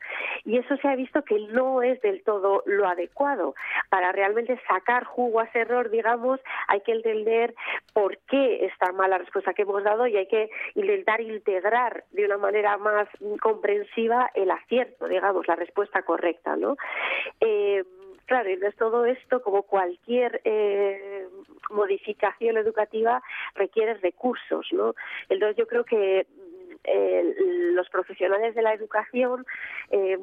[0.44, 3.56] Y eso se ha visto que no es del todo lo adecuado.
[3.90, 7.56] Para realmente sacar jugo a ese error, digamos, hay que entender
[7.94, 12.26] por qué está mal la respuesta que hemos dado y hay que intentar integrar de
[12.26, 16.78] una manera más mm, comprensiva el acierto, digamos, la respuesta correcta, ¿no?
[17.40, 17.84] Eh,
[18.26, 21.28] Claro, y entonces todo esto, como cualquier eh,
[21.70, 23.22] modificación educativa,
[23.54, 24.96] requiere recursos, ¿no?
[25.30, 26.26] Entonces yo creo que
[26.86, 27.36] eh,
[27.74, 29.46] los profesionales de la educación
[29.92, 30.18] eh,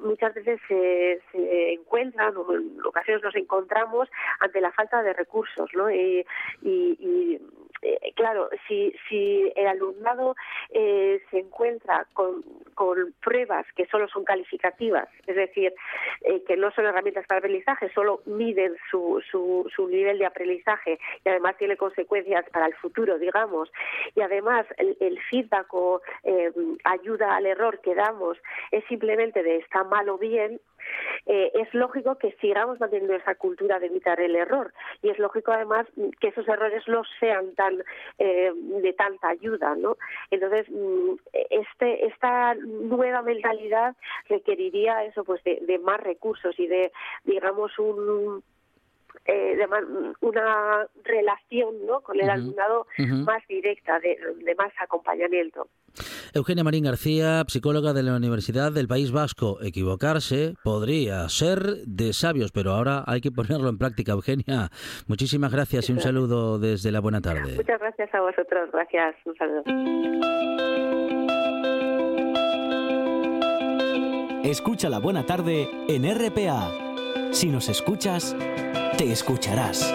[0.00, 4.08] muchas veces se, se encuentran, o en ocasiones nos encontramos
[4.40, 5.90] ante la falta de recursos, ¿no?
[5.90, 6.24] Y-
[6.62, 7.40] y,
[7.84, 10.34] eh, claro, si, si el alumnado
[10.70, 12.42] eh, se encuentra con,
[13.20, 15.72] pruebas que solo son calificativas, es decir,
[16.22, 20.98] eh, que no son herramientas para aprendizaje, solo miden su, su, su nivel de aprendizaje
[21.24, 23.70] y además tiene consecuencias para el futuro, digamos,
[24.16, 26.52] y además el, el feedback o eh,
[26.84, 28.38] ayuda al error que damos
[28.70, 30.60] es simplemente de está mal o bien,
[31.26, 35.52] eh, es lógico que sigamos manteniendo esa cultura de evitar el error y es lógico
[35.52, 35.86] además
[36.20, 37.82] que esos errores no sean tan
[38.18, 39.96] eh, de tanta ayuda, ¿no?
[40.30, 41.14] Entonces mm,
[41.50, 43.94] este esta nueva mentalidad
[44.28, 46.92] requeriría eso pues de más recursos y de
[47.24, 48.42] digamos un
[49.26, 49.84] eh, de más-
[50.20, 52.00] una relación ¿no?
[52.00, 52.86] con el alumnado
[53.24, 55.68] más directa, de, de más acompañamiento.
[56.34, 59.58] Eugenia Marín García, psicóloga de la Universidad del País Vasco.
[59.62, 64.12] Equivocarse podría ser de sabios, pero ahora hay que ponerlo en práctica.
[64.12, 64.70] Eugenia,
[65.06, 67.54] muchísimas gracias y un saludo desde la buena tarde.
[67.56, 70.74] Muchas gracias a vosotros, gracias, un saludo.
[74.44, 76.70] Escucha la buena tarde en RPA.
[77.32, 78.36] Si nos escuchas,
[78.96, 79.92] te escucharás.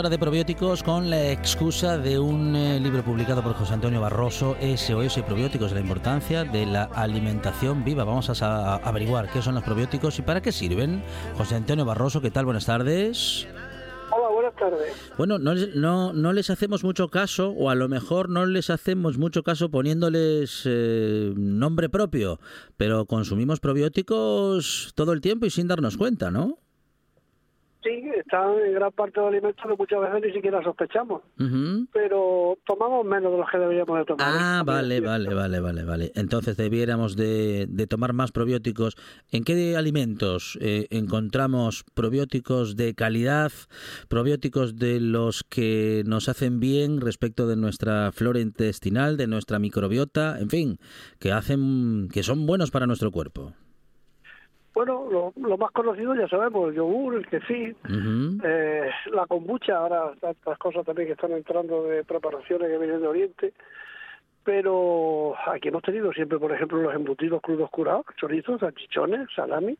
[0.00, 4.56] Ahora de probióticos con la excusa de un eh, libro publicado por José Antonio Barroso,
[4.58, 8.04] SOS y Probióticos, la importancia de la alimentación viva.
[8.04, 11.02] Vamos a, averiguar qué son los probióticos y para qué sirven.
[11.36, 12.46] José Antonio Barroso, ¿qué tal?
[12.46, 13.46] Buenas tardes.
[14.10, 15.12] Hola, buenas tardes.
[15.18, 18.70] Bueno, no, les- no, no les hacemos mucho caso, o a lo mejor no les
[18.70, 22.40] hacemos mucho caso poniéndoles eh, nombre propio,
[22.78, 26.56] pero consumimos probióticos todo el tiempo y sin darnos cuenta, ¿no?
[27.82, 31.22] Sí, están en gran parte de los alimentos que muchas veces ni siquiera sospechamos,
[31.92, 34.26] pero tomamos menos de los que deberíamos de tomar.
[34.28, 36.12] Ah, vale, vale, vale, vale, vale.
[36.14, 38.96] Entonces debiéramos de, de tomar más probióticos.
[39.30, 43.52] ¿En qué alimentos eh, encontramos probióticos de calidad,
[44.08, 50.38] probióticos de los que nos hacen bien respecto de nuestra flora intestinal, de nuestra microbiota,
[50.38, 50.78] en fin,
[51.18, 53.54] que hacen, que son buenos para nuestro cuerpo?
[54.72, 57.74] Bueno, lo, lo más conocido ya sabemos, el yogur, el kefir,
[58.44, 63.08] eh, la kombucha, ahora tantas cosas también que están entrando de preparaciones que vienen de
[63.08, 63.52] Oriente,
[64.44, 69.76] pero aquí hemos tenido siempre, por ejemplo, los embutidos crudos curados, chorizos, salchichones, salami,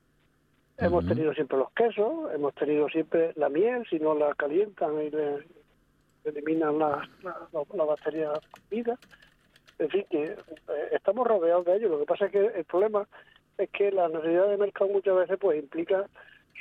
[0.78, 5.10] hemos tenido siempre los quesos, hemos tenido siempre la miel, si no la calientan y
[5.10, 5.38] le
[6.24, 8.30] eliminan la, la, la- la bacteria
[8.70, 8.98] vida.
[9.78, 10.36] En fin, que eh,
[10.92, 11.88] estamos rodeados de ello.
[11.88, 13.06] Lo que pasa es que el problema
[13.60, 16.06] es que la necesidad de mercado muchas veces pues implica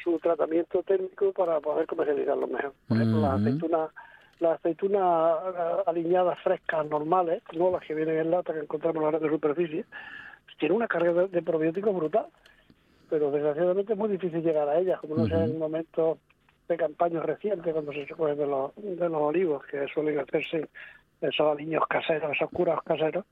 [0.04, 2.74] su tratamiento técnico para poder comercializarlo mejor.
[2.88, 3.42] Por ejemplo, las Ujú.
[3.42, 3.90] aceitunas
[4.40, 9.12] las aceitunas ah, aliñadas frescas normales, no las que vienen en lata que encontramos en
[9.12, 9.86] la gran superficie,
[10.58, 12.28] tienen una carga de, probióticos brutal.
[13.10, 16.20] Pero desgraciadamente es muy difícil llegar a ellas, como no sea en momentos
[16.68, 20.70] de campañas recientes cuando se recogen de los, de los olivos, que suelen hacerse
[21.20, 23.26] esos aliños caseros, esos curados caseros,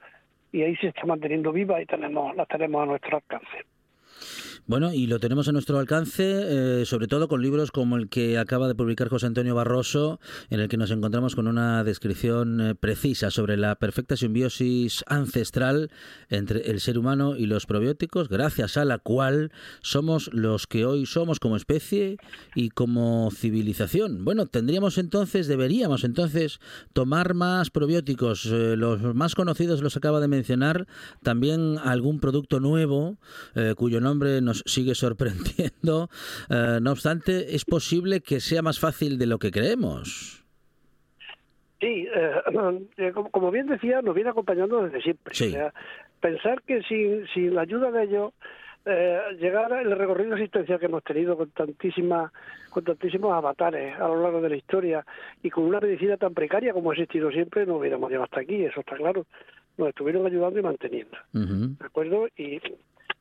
[0.58, 3.65] y ahí se está manteniendo viva y tenemos las tenemos a nuestro alcance.
[4.67, 8.38] Bueno, y lo tenemos a nuestro alcance, eh, sobre todo con libros como el que
[8.38, 12.75] acaba de publicar José Antonio Barroso, en el que nos encontramos con una descripción eh,
[12.75, 15.89] precisa sobre la perfecta simbiosis ancestral
[16.27, 21.06] entre el ser humano y los probióticos, gracias a la cual somos los que hoy
[21.06, 22.17] somos como especie
[22.53, 24.25] y como civilización.
[24.25, 26.60] Bueno, tendríamos entonces, deberíamos entonces
[26.91, 28.45] tomar más probióticos.
[28.47, 30.88] Eh, los más conocidos los acaba de mencionar,
[31.23, 33.17] también algún producto nuevo
[33.77, 36.10] cuyo nombre nos sigue sorprendiendo.
[36.50, 40.46] Eh, no obstante, es posible que sea más fácil de lo que creemos.
[41.80, 42.32] Sí, eh,
[42.98, 45.34] eh, como, bien decía, nos viene acompañando desde siempre.
[45.36, 45.50] Sí.
[45.50, 45.74] O sea,
[46.20, 48.34] pensar que sin, sin la ayuda de ellos,
[48.86, 52.32] eh, llegar al recorrido existencial que hemos tenido con tantísimas
[52.70, 55.06] con tantísimos avatares a lo largo de la historia
[55.43, 58.63] y con una medicina tan precaria como ha existido siempre, no hubiéramos llegado hasta aquí,
[58.63, 59.26] eso está claro.
[59.78, 61.17] Nos estuvieron ayudando y manteniendo.
[61.34, 62.28] ¿De acuerdo?
[62.38, 62.62] Y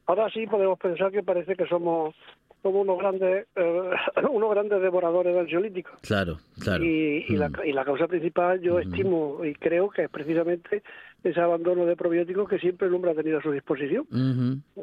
[0.06, 2.14] ahora sí podemos pensar que parece que somos
[2.62, 3.90] somos unos grandes eh,
[4.30, 6.00] unos grandes devoradores de ansiolíticos.
[6.00, 6.84] Claro, claro.
[6.84, 7.54] Y, y la, Mm.
[7.64, 10.82] y la causa principal yo estimo y creo que es precisamente
[11.22, 14.04] ese abandono de probióticos que siempre el hombre ha tenido a su disposición.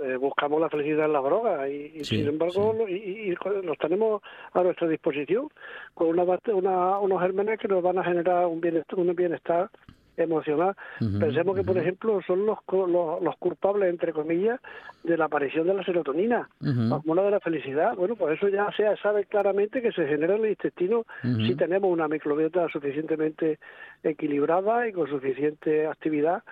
[0.01, 3.77] Eh, buscamos la felicidad en la droga y, y Sí, sin embargo lo- y, los
[3.77, 4.21] tenemos
[4.53, 5.49] a nuestra disposición
[5.93, 9.69] con una, una- unos gérmenes que nos van a generar un bienestar, un bienestar
[10.17, 10.75] emocional.
[10.99, 14.59] Pensemos que, por ejemplo, son los, los, los culpables, entre comillas,
[15.03, 16.89] de la aparición de la serotonina, Ujú.
[16.89, 17.95] la hormona de la felicidad.
[17.95, 21.91] Bueno, pues eso ya se sabe claramente que se genera en el intestino si tenemos
[21.91, 23.59] una microbiota suficientemente
[24.03, 26.43] equilibrada y con suficiente actividad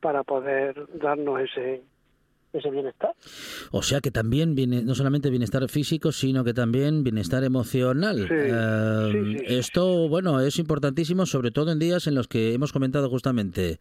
[0.00, 1.82] para poder darnos ese
[2.52, 3.14] ese bienestar.
[3.70, 8.26] O sea que también viene no solamente bienestar físico, sino que también bienestar emocional.
[8.28, 9.54] Sí, Eh, sí, sí, sí.
[9.54, 13.80] Esto, bueno, es importantísimo, sobre todo en días en los que hemos comentado justamente,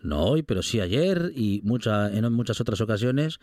[0.00, 3.40] no hoy, pero sí ayer y mucha, en muchas otras ocasiones,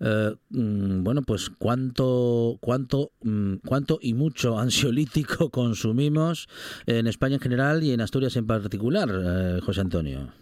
[0.00, 6.48] eh, mm, bueno, pues cuánto, cuánto, mm, cuánto y mucho ansiolítico consumimos
[6.86, 10.32] en España en general y en Asturias en particular, eh, José Antonio.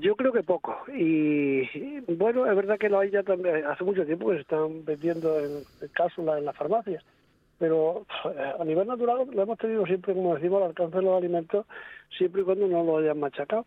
[0.00, 0.76] Yo creo que poco.
[0.94, 4.84] Y bueno, es verdad que lo hay ya también, hace mucho tiempo que se están
[4.84, 7.04] vendiendo en, en cápsulas en las farmacias.
[7.58, 11.16] Pero eh, a nivel natural lo hemos tenido siempre, como decimos, al alcance de los
[11.16, 11.66] alimentos,
[12.16, 13.66] siempre y cuando no lo hayan machacado.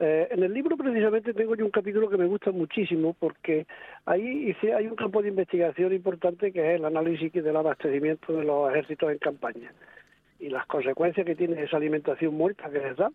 [0.00, 3.64] Eh, en el libro precisamente tengo yo un capítulo que me gusta muchísimo porque
[4.06, 8.44] ahí hice, hay un campo de investigación importante que es el análisis del abastecimiento de
[8.44, 9.72] los ejércitos en campaña
[10.40, 13.10] y las consecuencias que tiene esa alimentación muerta que les da.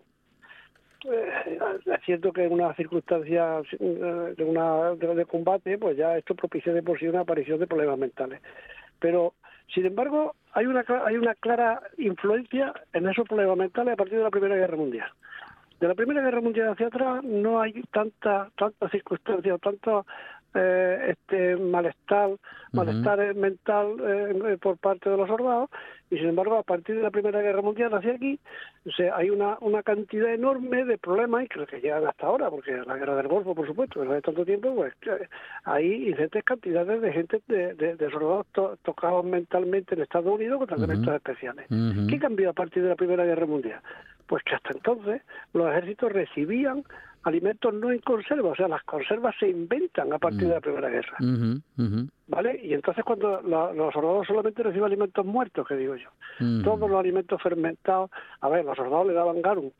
[1.05, 6.17] Eh, es cierto que en una circunstancia eh, de, una, de, de combate, pues ya
[6.17, 8.41] esto propicia de por sí una aparición de problemas mentales.
[8.99, 9.33] Pero,
[9.73, 14.23] sin embargo, hay una, hay una clara influencia en esos problemas mentales a partir de
[14.23, 15.09] la Primera Guerra Mundial.
[15.79, 20.05] De la Primera Guerra Mundial hacia atrás no hay tanta tanta circunstancia o tanto
[20.55, 22.31] eh, este malestar
[22.71, 25.69] malestar eh, mental eh, por parte de los soldados
[26.11, 28.39] y sin embargo a partir de la Primera Guerra Mundial hacia aquí
[28.85, 32.49] o sea, hay una, una cantidad enorme de problemas y creo que llegan hasta ahora
[32.49, 35.27] porque la guerra del Golfo por supuesto después de tanto tiempo pues eh,
[35.65, 40.57] hay ingentes cantidades de gente de, de, de soldados to- tocados mentalmente en Estados Unidos
[40.59, 42.07] con tratamientos especiales Ujú.
[42.07, 43.81] ¿Qué cambió a partir de la Primera Guerra Mundial?
[44.27, 45.21] Pues que hasta entonces
[45.53, 46.83] los ejércitos recibían
[47.23, 50.89] alimentos no en conserva, o sea, las conservas se inventan a partir de la Primera
[50.89, 51.17] Guerra,
[52.27, 52.59] ¿vale?
[52.63, 56.63] Y entonces cuando la- los soldados solamente reciben alimentos muertos, que digo yo, ujú.
[56.63, 58.09] todos los alimentos fermentados,
[58.41, 59.71] a ver, los soldados le daban garum,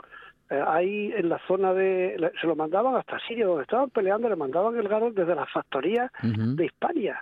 [0.50, 4.28] eh, ahí en la zona de, le- se lo mandaban hasta Siria, donde estaban peleando,
[4.28, 6.12] le mandaban el garum desde las factorías
[6.58, 7.22] de Hispania.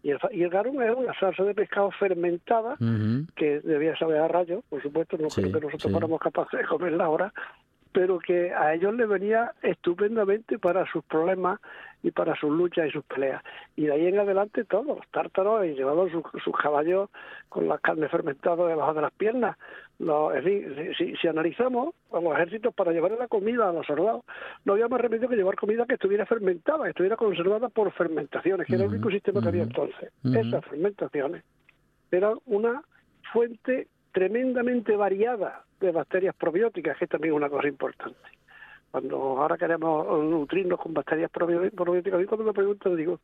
[0.00, 2.76] Y el, fa- y el garum es una salsa de pescado fermentada
[3.34, 5.90] que debía saber a rayo, por supuesto, no Sí, creo que nosotros sí.
[5.90, 7.32] fuéramos capaces de comerla ahora,
[7.92, 11.60] pero que a ellos les venía estupendamente para sus problemas
[12.02, 13.42] y para sus luchas y sus peleas.
[13.76, 17.10] Y de ahí en adelante todos los tártaros y llevaban sus, sus caballos
[17.48, 19.56] con la carne fermentada debajo de las piernas.
[19.98, 23.84] Los, en fin, si, si- analizamos a los ejércitos para llevar la comida a los
[23.84, 24.22] soldados,
[24.64, 28.66] no había más remedio que llevar comida que estuviera fermentada, que estuviera conservada por fermentaciones,
[28.66, 30.12] que era el único sistema que había entonces.
[30.38, 31.42] Esas fermentaciones
[32.12, 32.82] eran una
[33.32, 38.18] fuente tremendamente variada de bacterias probióticas, que es también una cosa importante.
[38.90, 43.20] Cuando ahora queremos nutrirnos con bacterias probi- probióticas, a mí cuando me preguntan digo,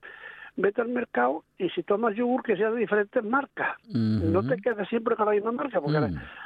[0.57, 4.89] vete al mercado y si tomas yogur que sea de diferentes marcas, no te quedes
[4.89, 5.99] siempre con la misma marca, porque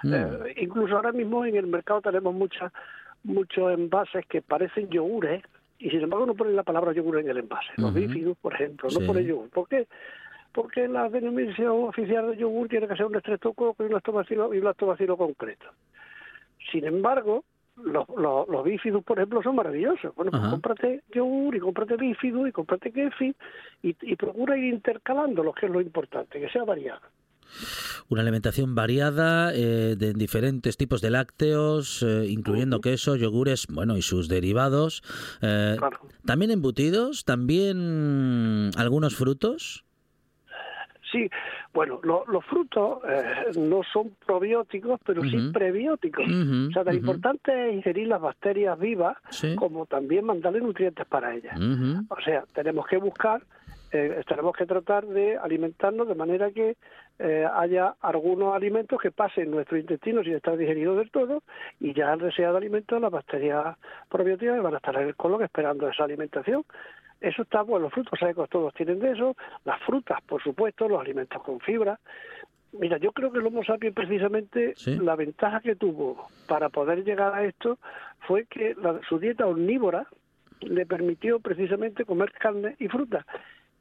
[0.04, 2.72] eh, incluso ahora mismo en el mercado tenemos muchas
[3.24, 5.42] muchos envases que parecen yogures
[5.78, 7.72] y sin embargo no ponen la palabra yogur en el envase.
[7.76, 8.00] Los Ujú.
[8.00, 9.50] bífidos, por ejemplo, no ponen yogur.
[9.50, 9.88] ¿Por qué?
[10.58, 14.58] Porque la denominación oficial de yogur tiene que ser un estreptococo y un lactobacilo, y
[14.58, 15.66] un lactobacilo concreto.
[16.72, 17.44] Sin embargo,
[17.76, 20.12] los, los, los bífidos, por ejemplo, son maravillosos.
[20.16, 20.50] Bueno, pues Ajá.
[20.50, 23.36] cómprate yogur y cómprate bífido y cómprate kefir
[23.84, 27.02] y, y procura ir intercalando lo que es lo importante, que sea variado.
[28.08, 34.02] Una alimentación variada eh, de diferentes tipos de lácteos, eh, incluyendo queso, yogures, bueno, y
[34.02, 35.02] sus derivados.
[35.40, 36.00] Eh, Claro.
[36.26, 39.84] También embutidos, también algunos frutos.
[41.10, 41.30] Sí,
[41.72, 46.24] bueno, lo- los frutos eh, no son probióticos, pero sí prebióticos.
[46.26, 49.54] O sea, tan importante es ingerir las bacterias vivas Sí.
[49.56, 51.58] como también mandarle nutrientes para ellas.
[52.10, 53.42] O sea, tenemos que buscar,
[53.92, 56.76] eh, tenemos que tratar de alimentarnos de manera que
[57.20, 61.42] eh, haya algunos alimentos que pasen nuestro intestino sin estar digeridos del todo
[61.80, 63.76] y ya al deseado alimento las bacterias
[64.08, 66.64] probióticas van a estar en el colon esperando esa alimentación.
[67.20, 71.00] Eso está bueno, los frutos secos todos tienen de eso, las frutas, por supuesto, los
[71.00, 71.98] alimentos con fibra.
[72.72, 74.96] Mira, yo creo que el Homo sapiens precisamente Sí.
[74.98, 77.78] la ventaja que tuvo para poder llegar a esto
[78.26, 80.06] fue que la- su dieta omnívora
[80.60, 83.24] le permitió precisamente comer carne y fruta.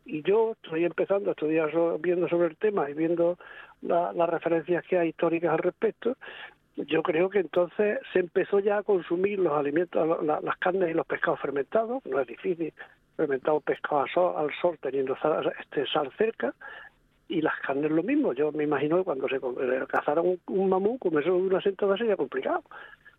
[0.05, 1.69] Y yo estoy empezando a estudiar,
[1.99, 3.37] viendo sobre el tema y viendo
[3.81, 6.15] la- las referencias que hay históricas al respecto.
[6.77, 10.93] Yo creo que entonces se empezó ya a consumir los alimentos, la- las carnes y
[10.93, 12.05] los pescados fermentados.
[12.05, 12.73] No es difícil
[13.17, 15.17] fermentar un pescado al sol, al sol teniendo
[15.59, 16.53] este, sal cerca.
[17.27, 18.31] Y las carnes lo mismo.
[18.31, 22.15] Yo me imagino que cuando se eh, cazaron un, un mamú, comerse una sentada sería
[22.15, 22.63] complicado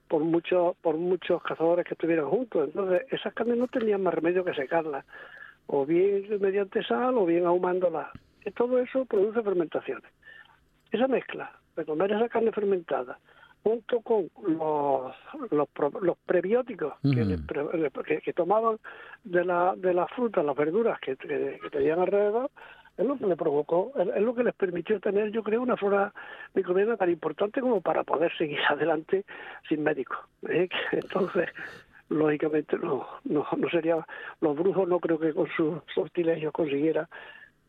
[0.08, 2.68] por muchos por muchos cazadores que estuvieran juntos.
[2.68, 5.04] Entonces, esas carnes no tenían más remedio que secarlas,
[5.66, 8.08] o bien mediante sal o bien ahumándolas.
[8.46, 10.10] Y todo eso produce fermentaciones.
[10.90, 13.18] Esa mezcla de comer esa carne fermentada
[13.62, 15.14] junto con los,
[15.50, 17.38] los, prebióticos que,
[18.06, 18.78] que, que tomaban
[19.24, 22.50] de, la, de las frutas, las verduras que, que, que tenían alrededor,
[22.98, 26.12] es lo que le provocó, es lo que les permitió tener, yo creo, una flora
[26.54, 29.24] microbiana tan importante como para poder seguir adelante
[29.68, 30.18] sin médicos.
[30.48, 30.68] ¿eh?
[30.92, 31.48] Entonces,
[32.08, 34.04] lógicamente, no, no, no sería,
[34.40, 37.08] los brujos no creo que con sus sortilegios consiguiera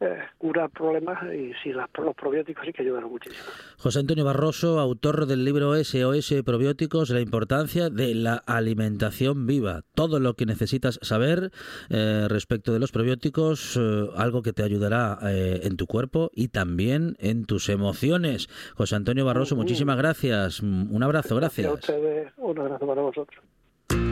[0.02, 3.44] eh, curar problemas y las, los probióticos sí que ayudaron muchísimo.
[3.78, 9.82] José Antonio Barroso, autor del libro SOS Probióticos, la importancia de la alimentación viva.
[9.96, 11.52] Todo lo que necesitas saber
[11.90, 16.48] eh, respecto de los probióticos, eh, algo que te ayudará eh, en tu cuerpo y
[16.50, 18.48] también en tus emociones.
[18.76, 19.64] José Antonio Barroso, Ujú.
[19.64, 20.62] muchísimas gracias.
[20.62, 21.74] Un abrazo, a gracias.
[21.74, 23.44] ustedes, un abrazo para vosotros.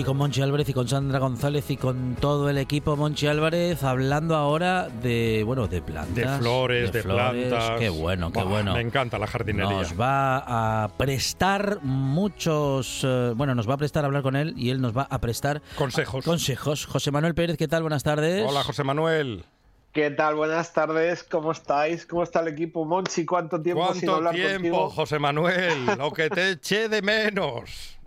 [0.00, 3.84] Y con Monchi Álvarez y con Sandra González y con todo el equipo Monchi Álvarez
[3.84, 6.38] hablando ahora de, bueno, de plantas.
[6.38, 7.48] De flores, de, flores.
[7.48, 7.78] plantas.
[7.78, 8.72] Qué bueno, qué Buah, bueno.
[8.72, 9.76] Me encanta la jardinería.
[9.76, 14.54] Nos va a prestar muchos, eh, bueno, nos va a prestar a hablar con él
[14.56, 16.24] y él nos va a prestar Consejos.
[16.24, 16.86] consejos.
[16.86, 17.82] José Manuel Pérez, ¿qué tal?
[17.82, 18.46] Buenas tardes.
[18.48, 19.44] Hola, José Manuel.
[19.92, 20.34] ¿Qué tal?
[20.34, 22.06] Buenas tardes, ¿cómo estáis?
[22.06, 22.86] ¿Cómo está el equipo?
[22.86, 24.88] Monchi, ¿cuánto tiempo sin ¿Cuánto hablar tiempo, contigo?
[24.88, 25.84] José Manuel?
[25.98, 27.99] Lo que te eché de menos.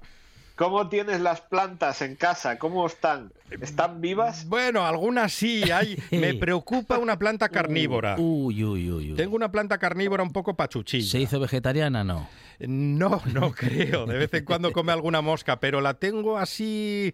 [0.55, 2.59] ¿Cómo tienes las plantas en casa?
[2.59, 3.31] ¿Cómo están?
[3.49, 4.45] ¿Están vivas?
[4.47, 5.71] Bueno, algunas sí.
[5.71, 5.97] Hay...
[6.11, 8.15] Me preocupa una planta carnívora.
[8.19, 9.17] Uy, uy, uy, uy.
[9.17, 11.09] Tengo una planta carnívora un poco pachuchilla.
[11.09, 12.03] ¿Se hizo vegetariana?
[12.03, 12.27] No.
[12.59, 14.05] No, no creo.
[14.05, 17.13] De vez en cuando come alguna mosca, pero la tengo así,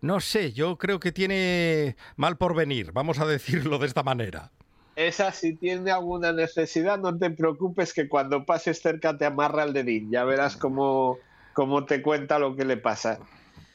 [0.00, 4.52] no sé, yo creo que tiene mal por venir, vamos a decirlo de esta manera.
[4.94, 9.74] Esa si tiene alguna necesidad, no te preocupes que cuando pases cerca te amarra el
[9.74, 10.10] dedín.
[10.10, 11.18] Ya verás cómo,
[11.56, 13.18] cómo te cuenta lo que le pasa.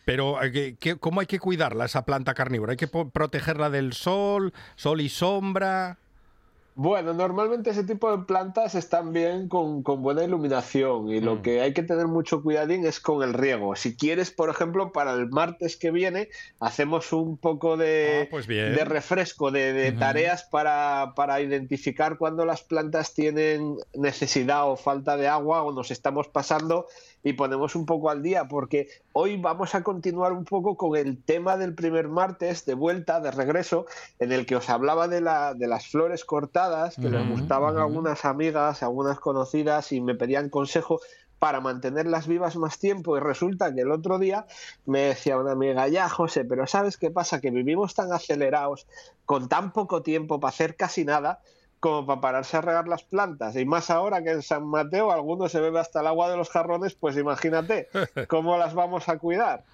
[0.05, 2.71] Pero, eh, ¿qué- qué- ¿cómo hay que cuidarla, esa planta carnívora?
[2.73, 5.97] ¿Hay que protegerla del sol, sol y sombra?
[6.73, 11.41] Bueno, normalmente ese tipo de plantas están bien con, con buena iluminación y lo Mm.
[11.41, 13.75] que hay que tener mucho cuidadín es con el riego.
[13.75, 16.29] Si quieres, por ejemplo, para el martes que viene
[16.61, 18.73] hacemos un poco de, Ah, pues bien.
[18.73, 25.27] de refresco, de, tareas para, para identificar cuando las plantas tienen necesidad o falta de
[25.27, 26.87] agua o nos estamos pasando
[27.23, 31.23] y ponemos un poco al día, porque hoy vamos a continuar un poco con el
[31.23, 33.85] tema del primer martes de vuelta, de regreso,
[34.19, 37.79] en el que os hablaba de, la, de las flores cortadas, que les gustaban a
[37.79, 37.87] ujú.
[37.87, 40.99] algunas amigas, a algunas conocidas y me pedían consejo
[41.41, 44.45] para mantenerlas vivas más tiempo y resulta que el otro día
[44.85, 47.41] me decía una amiga, ya José, pero ¿sabes qué pasa?
[47.41, 48.85] Que vivimos tan acelerados,
[49.25, 51.41] con tan poco tiempo para hacer casi nada,
[51.81, 53.55] como para pararse a regar las plantas.
[53.55, 56.51] Y más ahora que en San Mateo alguno se bebe hasta el agua de los
[56.51, 57.89] jarrones, pues imagínate
[58.29, 59.65] cómo las vamos a cuidar.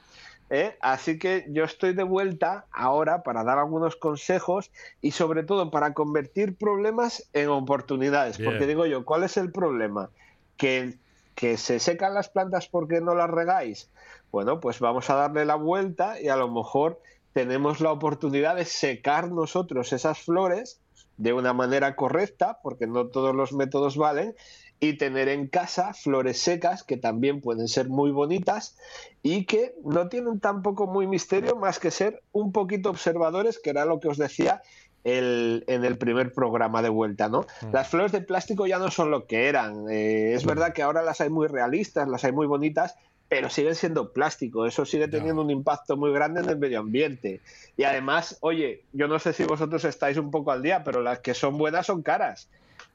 [0.50, 0.78] ¿eh?
[0.80, 5.94] Así que yo estoy de vuelta ahora para dar algunos consejos y sobre todo para
[5.94, 8.38] convertir problemas en oportunidades.
[8.38, 8.52] Bien.
[8.52, 10.10] Porque digo yo, ¿cuál es el problema?
[10.56, 10.96] Que,
[11.36, 13.90] que se secan las plantas porque no las regáis.
[14.32, 17.02] Bueno, pues vamos a darle la vuelta y a lo mejor
[17.34, 20.80] tenemos la oportunidad de secar nosotros esas flores
[21.18, 24.36] de una manera correcta, porque no todos los métodos valen,
[24.80, 28.78] y tener en casa flores secas que también pueden ser muy bonitas
[29.24, 33.86] y que no tienen tampoco muy misterio más que ser un poquito observadores, que era
[33.86, 34.62] lo que os decía
[35.04, 37.46] el- en el primer programa de vuelta, ¿no?
[37.72, 39.90] Las flores de plástico ya no son lo que eran.
[39.90, 42.96] Eh, es verdad que ahora las hay muy realistas, las hay muy bonitas,
[43.30, 44.66] pero siguen siendo plástico.
[44.66, 47.42] Eso sigue teniendo un impacto muy grande en el medio ambiente.
[47.76, 51.20] Y además, oye, yo no sé si vosotros estáis un poco al día, pero las
[51.20, 52.50] que son buenas son caras.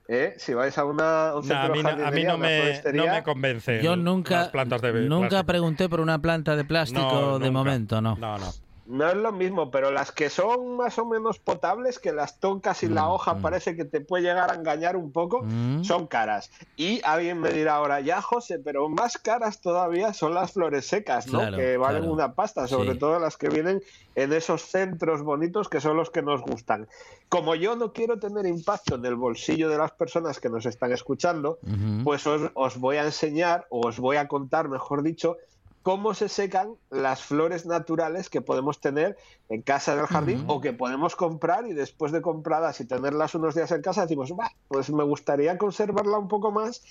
[0.08, 0.34] ¿eh?
[0.38, 2.60] Si vais a una un No, a mí, no, a jardinería, mí no, una me,
[2.60, 3.82] floristería, no me convence.
[3.82, 5.46] Yo nunca, las plantas de nunca plástico.
[5.46, 7.50] pregunté por una planta de plástico No, de nunca.
[7.52, 8.16] momento, no.
[8.16, 8.52] No, no.
[8.92, 12.82] No es lo mismo, pero las que son más o menos potables, que las tocas
[12.82, 15.82] y la hoja parece que te puede llegar a engañar un poco, Mm.
[15.82, 16.50] son caras.
[16.76, 21.26] Y alguien me dirá ahora, ya José, pero más caras todavía son las flores secas,
[21.28, 21.38] ¿no?
[21.38, 22.12] Claro, que valen claro.
[22.12, 22.98] una pasta, sobre Sí.
[22.98, 23.82] todo las que vienen
[24.14, 26.86] en esos centros bonitos que son los que nos gustan.
[27.30, 30.92] Como yo no quiero tener impacto en el bolsillo de las personas que nos están
[30.92, 31.58] escuchando,
[32.04, 35.38] pues os, os voy a enseñar, o os voy a contar, mejor dicho,
[35.82, 39.16] cómo se secan las flores naturales que podemos tener
[39.48, 43.54] en casa del jardín o que podemos comprar y después de compradas y tenerlas unos
[43.54, 46.82] días en casa decimos, "Bah, pues me gustaría conservarla un poco más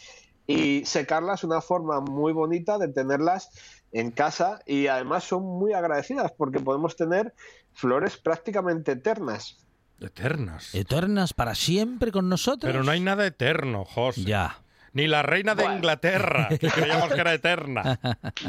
[0.47, 3.49] y secarlas es una forma muy bonita de tenerlas
[3.91, 7.33] en casa y además son muy agradecidas porque podemos tener
[7.73, 9.57] flores prácticamente eternas.
[9.99, 10.73] Eternas.
[10.73, 12.71] Eternas para siempre con nosotros.
[12.71, 14.23] Pero no hay nada eterno, José.
[14.23, 14.57] Ya.
[14.93, 15.77] Ni la reina de Bueno.
[15.77, 17.99] Inglaterra, que creíamos que era eterna.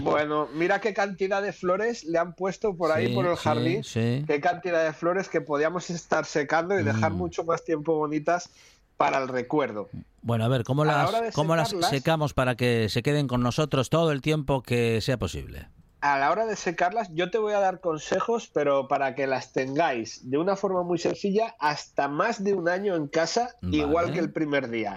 [0.01, 3.43] Bueno, mira qué cantidad de flores le han puesto por ahí Sí, por el sí,
[3.45, 3.85] jardín.
[3.85, 4.25] sí.
[4.27, 7.17] Qué cantidad de flores que podíamos estar secando y dejar Mm.
[7.17, 8.51] mucho más tiempo bonitas
[8.97, 9.89] para el recuerdo.
[10.21, 13.89] Bueno, a ver, ¿cómo A las, cómo las secamos para que se queden con nosotros
[13.91, 15.69] todo el tiempo que sea posible?
[16.03, 19.53] A la hora de secarlas, yo te voy a dar consejos, pero para que las
[19.53, 23.77] tengáis de una forma muy sencilla hasta más de un año en casa, Vale.
[23.77, 24.97] igual que el primer día.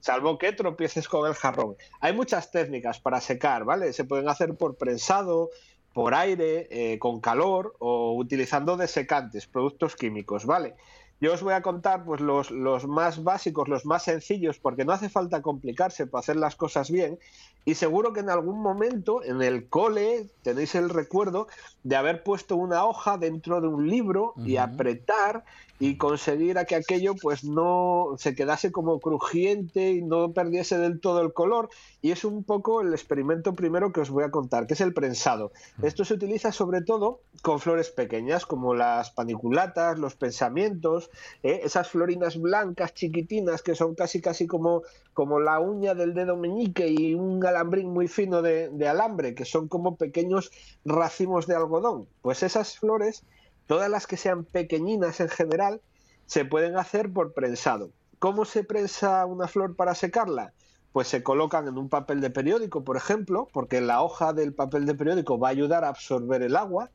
[0.00, 1.76] Salvo que tropieces con el jarrón.
[2.00, 3.92] Hay muchas técnicas para secar, ¿vale?
[3.92, 5.50] Se pueden hacer por prensado,
[5.92, 10.74] por aire, eh, con calor o utilizando desecantes, productos químicos, ¿vale?
[11.20, 14.92] Yo os voy a contar pues los, los más básicos, los más sencillos, porque no
[14.92, 17.18] hace falta complicarse para hacer las cosas bien.
[17.64, 21.46] Y seguro que en algún momento en el cole tenéis el recuerdo
[21.82, 25.44] de haber puesto una hoja dentro de un libro y apretar
[25.78, 31.00] y conseguir a que aquello pues no se quedase como crujiente y no perdiese del
[31.00, 31.70] todo el color.
[32.02, 34.92] Y es un poco el experimento primero que os voy a contar que es el
[34.92, 35.52] prensado.
[35.82, 41.10] Esto se utiliza sobre todo con flores pequeñas como las paniculatas los pensamientos
[41.42, 41.62] ¿eh?
[41.64, 44.82] esas florinas blancas chiquitinas que son casi casi como
[45.20, 49.68] como la uña del dedo meñique y un alambrín muy fino de, alambre que son
[49.68, 50.50] como pequeños
[50.86, 53.22] racimos de algodón pues esas flores
[53.66, 55.82] Todas las que sean pequeñinas en general
[56.24, 57.90] se pueden hacer por prensado.
[58.18, 60.54] ¿Cómo se prensa una flor para secarla?
[60.92, 64.86] Pues se colocan en un papel de periódico, por ejemplo, porque la hoja del papel
[64.86, 66.90] de periódico va a ayudar a absorber el agua.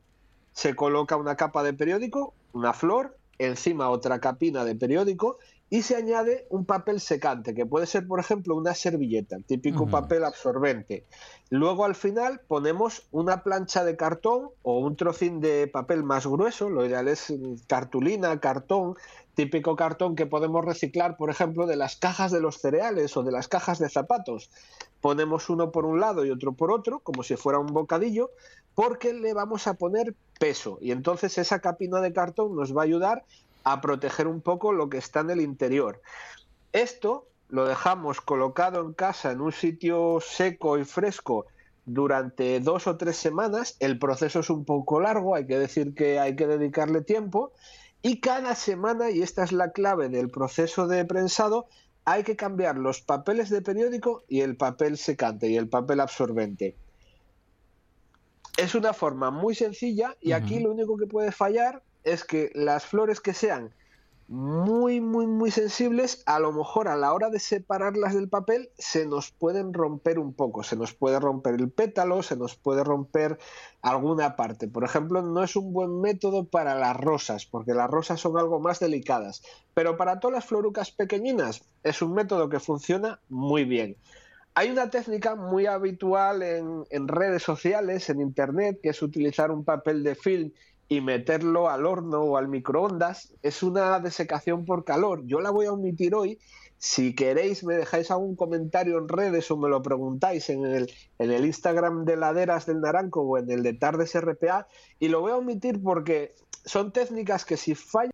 [0.52, 5.38] Se coloca una capa de periódico, una flor, encima otra capina de periódico
[5.68, 10.24] y se añade un papel secante, que puede ser, por ejemplo, una servilleta, típico papel
[10.24, 11.04] absorbente.
[11.50, 16.70] Luego al final ponemos una plancha de cartón o un trocín de papel más grueso,
[16.70, 18.94] lo ideal es mm, cartulina, cartón,
[19.34, 23.32] típico cartón que podemos reciclar, por ejemplo, de las cajas de los cereales o de
[23.32, 24.50] las cajas de zapatos.
[25.00, 28.30] Ponemos uno por un lado y otro por otro, como si fuera un bocadillo,
[28.74, 32.84] porque le vamos a poner peso y entonces esa capina de cartón nos va a
[32.84, 33.24] ayudar
[33.66, 36.00] a proteger un poco lo que está en el interior.
[36.72, 41.46] Esto lo dejamos colocado en casa en un sitio seco y fresco
[41.84, 43.76] durante dos o tres semanas.
[43.80, 47.50] El proceso es un poco largo, hay que decir que hay que dedicarle tiempo.
[48.02, 51.66] Y cada semana, y esta es la clave del proceso de prensado,
[52.04, 56.76] hay que cambiar los papeles de periódico y el papel secante y el papel absorbente.
[58.56, 62.86] Es una forma muy sencilla y aquí lo único que puede fallar es que las
[62.86, 63.74] flores que sean
[64.28, 69.06] muy, muy, muy sensibles, a lo mejor a la hora de separarlas del papel se
[69.06, 73.38] nos pueden romper un poco, se nos puede romper el pétalo, se nos puede romper
[73.82, 74.66] alguna parte.
[74.66, 78.58] Por ejemplo, no es un buen método para las rosas, porque las rosas son algo
[78.58, 79.42] más delicadas,
[79.74, 83.96] pero para todas las florucas pequeñinas es un método que funciona muy bien.
[84.54, 89.64] Hay una técnica muy habitual en, en redes sociales, en internet, que es utilizar un
[89.64, 90.52] papel de film
[90.88, 93.32] y meterlo al horno o al microondas.
[93.42, 95.22] Es una desecación por calor.
[95.26, 96.38] Yo la voy a omitir hoy.
[96.78, 101.32] Si queréis, me dejáis algún comentario en redes o me lo preguntáis en el, en
[101.32, 104.68] el Instagram de Laderas del Naranco o en el de Tardes RPA.
[105.00, 106.34] Y lo voy a omitir porque
[106.64, 108.10] son técnicas que si fallan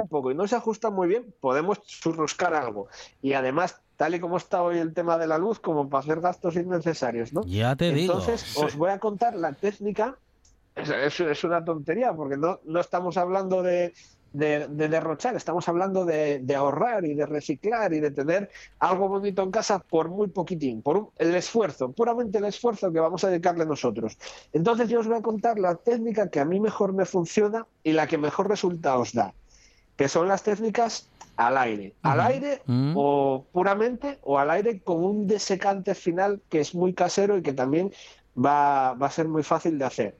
[0.00, 2.88] un poco y no se ajusta muy bien, podemos churruscar algo.
[3.22, 6.20] Y además, tal y como está hoy el tema de la luz, como para hacer
[6.20, 7.42] gastos innecesarios, ¿no?
[7.46, 8.14] Ya te digo.
[8.14, 10.18] Entonces, os voy a contar la técnica.
[10.74, 13.92] Es, es- es una tontería, porque no, no estamos hablando de,
[14.32, 18.50] de- de derrochar, estamos hablando de, de ahorrar y de reciclar y de tener
[18.80, 22.98] algo bonito en casa por muy poquitín, por un- el esfuerzo, puramente el esfuerzo que
[22.98, 24.18] vamos a dedicarle nosotros.
[24.52, 27.92] Entonces, yo os voy a contar la técnica que a mí mejor me funciona y
[27.92, 29.32] la que mejor resultados da
[29.96, 31.94] que son las técnicas al aire.
[32.02, 32.94] Al aire Mm.
[32.96, 37.52] o puramente o al aire con un desecante final que es muy casero y que
[37.52, 37.92] también
[38.36, 40.16] va, va a ser muy fácil de hacer.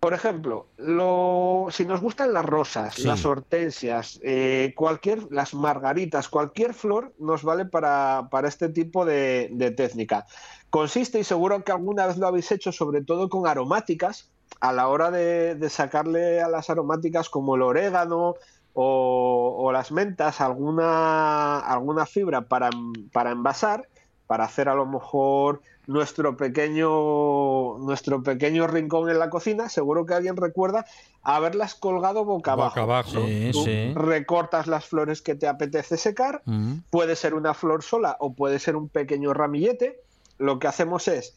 [0.00, 3.02] Por ejemplo, lo, si nos gustan las rosas, Sí.
[3.02, 9.48] las hortensias, eh, cualquier, las margaritas, cualquier flor nos vale para, para este tipo de,
[9.52, 10.24] de técnica.
[10.70, 14.30] Consiste, y seguro que alguna vez lo habéis hecho, sobre todo con aromáticas,
[14.60, 18.34] a la hora de, de sacarle a las aromáticas como el orégano
[18.74, 22.70] o, o las mentas alguna, alguna fibra para,
[23.12, 23.88] para envasar,
[24.28, 30.14] para hacer a lo mejor nuestro pequeño, nuestro pequeño rincón en la cocina, seguro que
[30.14, 30.84] alguien recuerda
[31.22, 32.70] haberlas colgado boca abajo.
[32.70, 33.10] Boca abajo.
[33.26, 33.92] Sí, Tú sí.
[33.94, 36.74] recortas las flores que te apetece secar, Mm.
[36.90, 39.98] puede ser una flor sola o puede ser un pequeño ramillete.
[40.38, 41.34] Lo que hacemos es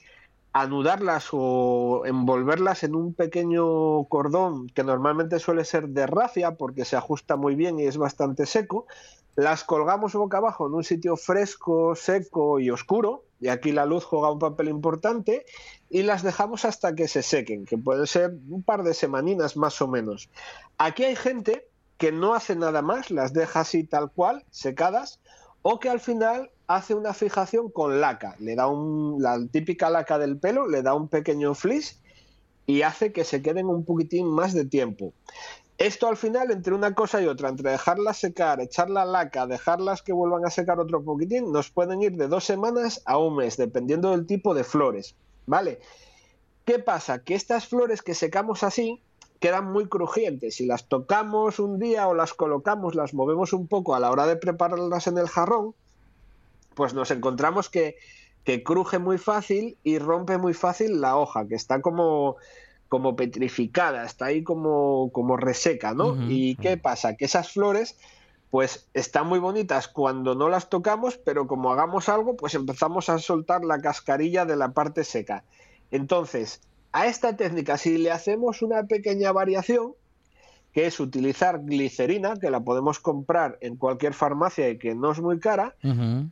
[0.54, 6.98] anudarlas o envolverlas en un pequeño cordón que normalmente suele ser de rafia porque se
[6.98, 8.86] ajusta muy bien y es bastante seco.
[9.36, 14.04] Las colgamos boca abajo en un sitio fresco, seco y oscuro, y aquí la luz
[14.04, 15.46] juega un papel importante,
[15.90, 19.82] y las dejamos hasta que se sequen, que pueden ser un par de semaninas más
[19.82, 20.30] o menos.
[20.78, 21.66] Aquí hay gente
[21.98, 25.22] que no hace nada más, las deja así tal cual, secadas,
[25.62, 30.18] o que al final hace una fijación con laca, le da un, la típica laca
[30.18, 32.00] del pelo, le da un pequeño flis
[32.66, 35.14] y hace que se queden un poquitín más de tiempo.
[35.78, 40.04] Esto al final, entre una cosa y otra, entre dejarlas secar, echar la laca, dejarlas
[40.04, 43.58] que vuelvan a secar otro poquitín, nos pueden ir de dos semanas a un mes,
[43.58, 45.16] dependiendo del tipo de flores.
[45.48, 45.80] ¿Vale?
[46.66, 47.24] ¿Qué pasa?
[47.24, 49.02] Que estas flores que secamos así,
[49.40, 50.56] quedan muy crujientes.
[50.56, 54.28] Si las tocamos un día o las colocamos, las movemos un poco a la hora
[54.28, 55.74] de prepararlas en el jarrón,
[56.74, 57.96] pues nos encontramos que,
[58.44, 62.38] que cruje muy fácil y rompe muy fácil la hoja, que está como,
[62.90, 66.18] como petrificada, está ahí como, como reseca, ¿no?
[66.30, 67.16] ¿Y qué pasa?
[67.16, 67.98] Que esas flores
[68.52, 73.18] pues están muy bonitas cuando no las tocamos, pero como hagamos algo, pues empezamos a
[73.18, 75.46] soltar la cascarilla de la parte seca.
[75.90, 76.60] Entonces,
[76.92, 79.94] a esta técnica, si le hacemos una pequeña variación,
[80.74, 85.20] que es utilizar glicerina, que la podemos comprar en cualquier farmacia y que no es
[85.20, 85.76] muy cara,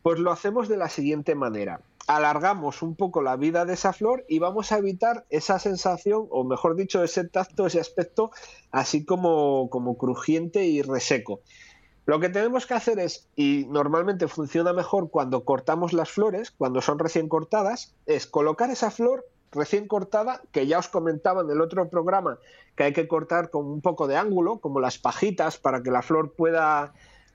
[0.01, 1.81] pues lo hacemos de la siguiente manera.
[2.07, 6.43] Alargamos un poco la vida de esa flor y vamos a evitar esa sensación, o
[6.43, 8.31] mejor dicho, ese tacto, ese aspecto
[8.71, 11.41] así como, como crujiente y reseco.
[12.05, 16.81] Lo que tenemos que hacer es, y normalmente funciona mejor cuando cortamos las flores, cuando
[16.81, 21.61] son recién cortadas, es colocar esa flor recién cortada, que ya os comentaba en el
[21.61, 22.37] otro programa,
[22.75, 26.01] que hay que cortar con un poco de ángulo, como las pajitas, para que la
[26.01, 26.93] flor pueda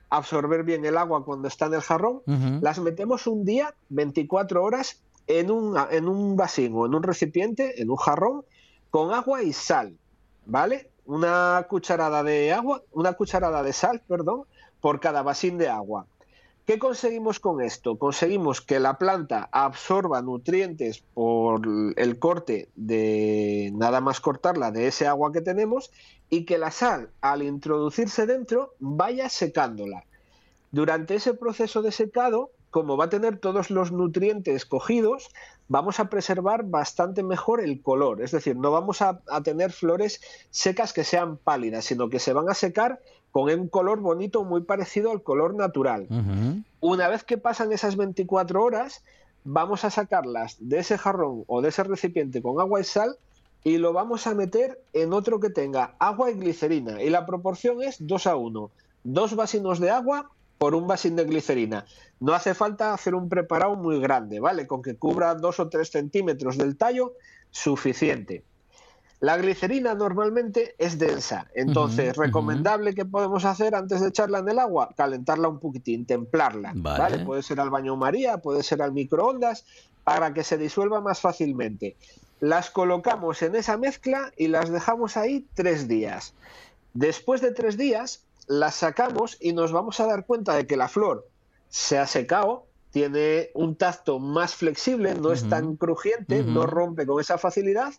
[0.09, 2.21] absorber bien el agua cuando está en el jarrón.
[2.61, 7.81] Las metemos un día, 24 horas, en un, en un vasín o en un recipiente,
[7.81, 8.45] en un jarrón,
[8.89, 9.97] con agua y sal,
[10.45, 10.89] ¿vale?
[11.05, 14.43] Una cucharada de agua, una cucharada de sal, perdón,
[14.81, 16.05] por cada vasín de agua.
[16.65, 17.99] ¿Qué conseguimos con esto?
[17.99, 21.61] Conseguimos que la planta absorba nutrientes por
[21.95, 25.91] el corte de nada más cortarla de ese agua que tenemos
[26.27, 30.05] y que la sal, al introducirse dentro, vaya secándola.
[30.71, 35.29] Durante ese proceso de secado, como va a tener todos los nutrientes cogidos,
[35.67, 38.23] vamos a preservar bastante mejor el color.
[38.23, 42.33] Es decir, no vamos a, a tener flores secas que sean pálidas, sino que se
[42.33, 42.99] van a secar
[43.35, 46.07] con un color bonito muy parecido al color natural.
[46.79, 49.03] Una vez que pasan esas 24 horas,
[49.43, 53.17] vamos a sacarlas de ese jarrón o de ese recipiente con agua y sal
[53.61, 57.03] y lo vamos a meter en otro que tenga agua y glicerina.
[57.03, 58.71] Y la proporción es 2 a 1.
[59.03, 61.85] Dos vasinos de agua por un vasín de glicerina.
[62.21, 64.65] No hace falta hacer un preparado muy grande, ¿vale?
[64.65, 67.11] Con que cubra 2 o 3 centímetros del tallo,
[67.51, 68.45] suficiente.
[69.21, 74.59] La glicerina normalmente es densa, entonces recomendable que podemos hacer antes de echarla en el
[74.59, 76.99] agua, calentarla un poquitín, templarla, Vale.
[76.99, 77.25] ¿vale?
[77.25, 79.65] Puede ser al baño María, puede ser al microondas,
[80.05, 81.97] para que se disuelva más fácilmente.
[82.39, 86.33] Las colocamos en esa mezcla y las dejamos ahí tres días.
[86.93, 90.87] Después de tres días, las sacamos y nos vamos a dar cuenta de que la
[90.87, 91.27] flor
[91.69, 97.19] se ha secado, tiene un tacto más flexible, no es tan crujiente, no rompe con
[97.19, 97.93] esa facilidad.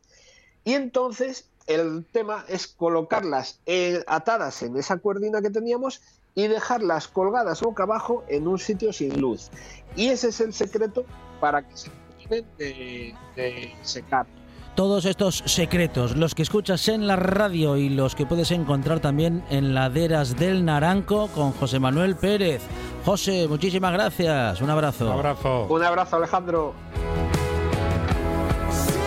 [0.67, 6.03] Y entonces el tema es colocarlas eh, atadas en esa cuerdina que teníamos
[6.35, 9.49] y dejarlas colgadas boca abajo en un sitio sin luz.
[9.95, 11.07] Y ese es el secreto
[11.41, 14.27] para que se terminen de, de secar.
[14.75, 19.45] Todos estos secretos, los que escuchas en la radio y los que puedes encontrar también
[19.49, 22.61] en Laderas del Naranco con José Manuel Pérez.
[23.05, 24.61] José, muchísimas gracias.
[24.61, 25.07] Un abrazo.
[25.07, 25.67] Un abrazo.
[25.71, 26.75] Un abrazo, Alejandro.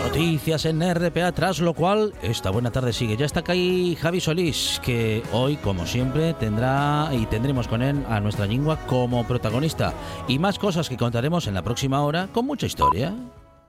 [0.10, 3.16] Noticias en RPA, tras lo cual esta buena tarde sigue.
[3.16, 8.20] Ya está aquí Javi Solís, que hoy, como siempre, tendrá y tendremos con él a
[8.20, 9.94] nuestra lengua como protagonista.
[10.28, 13.14] Y más cosas que contaremos en la próxima hora con mucha historia.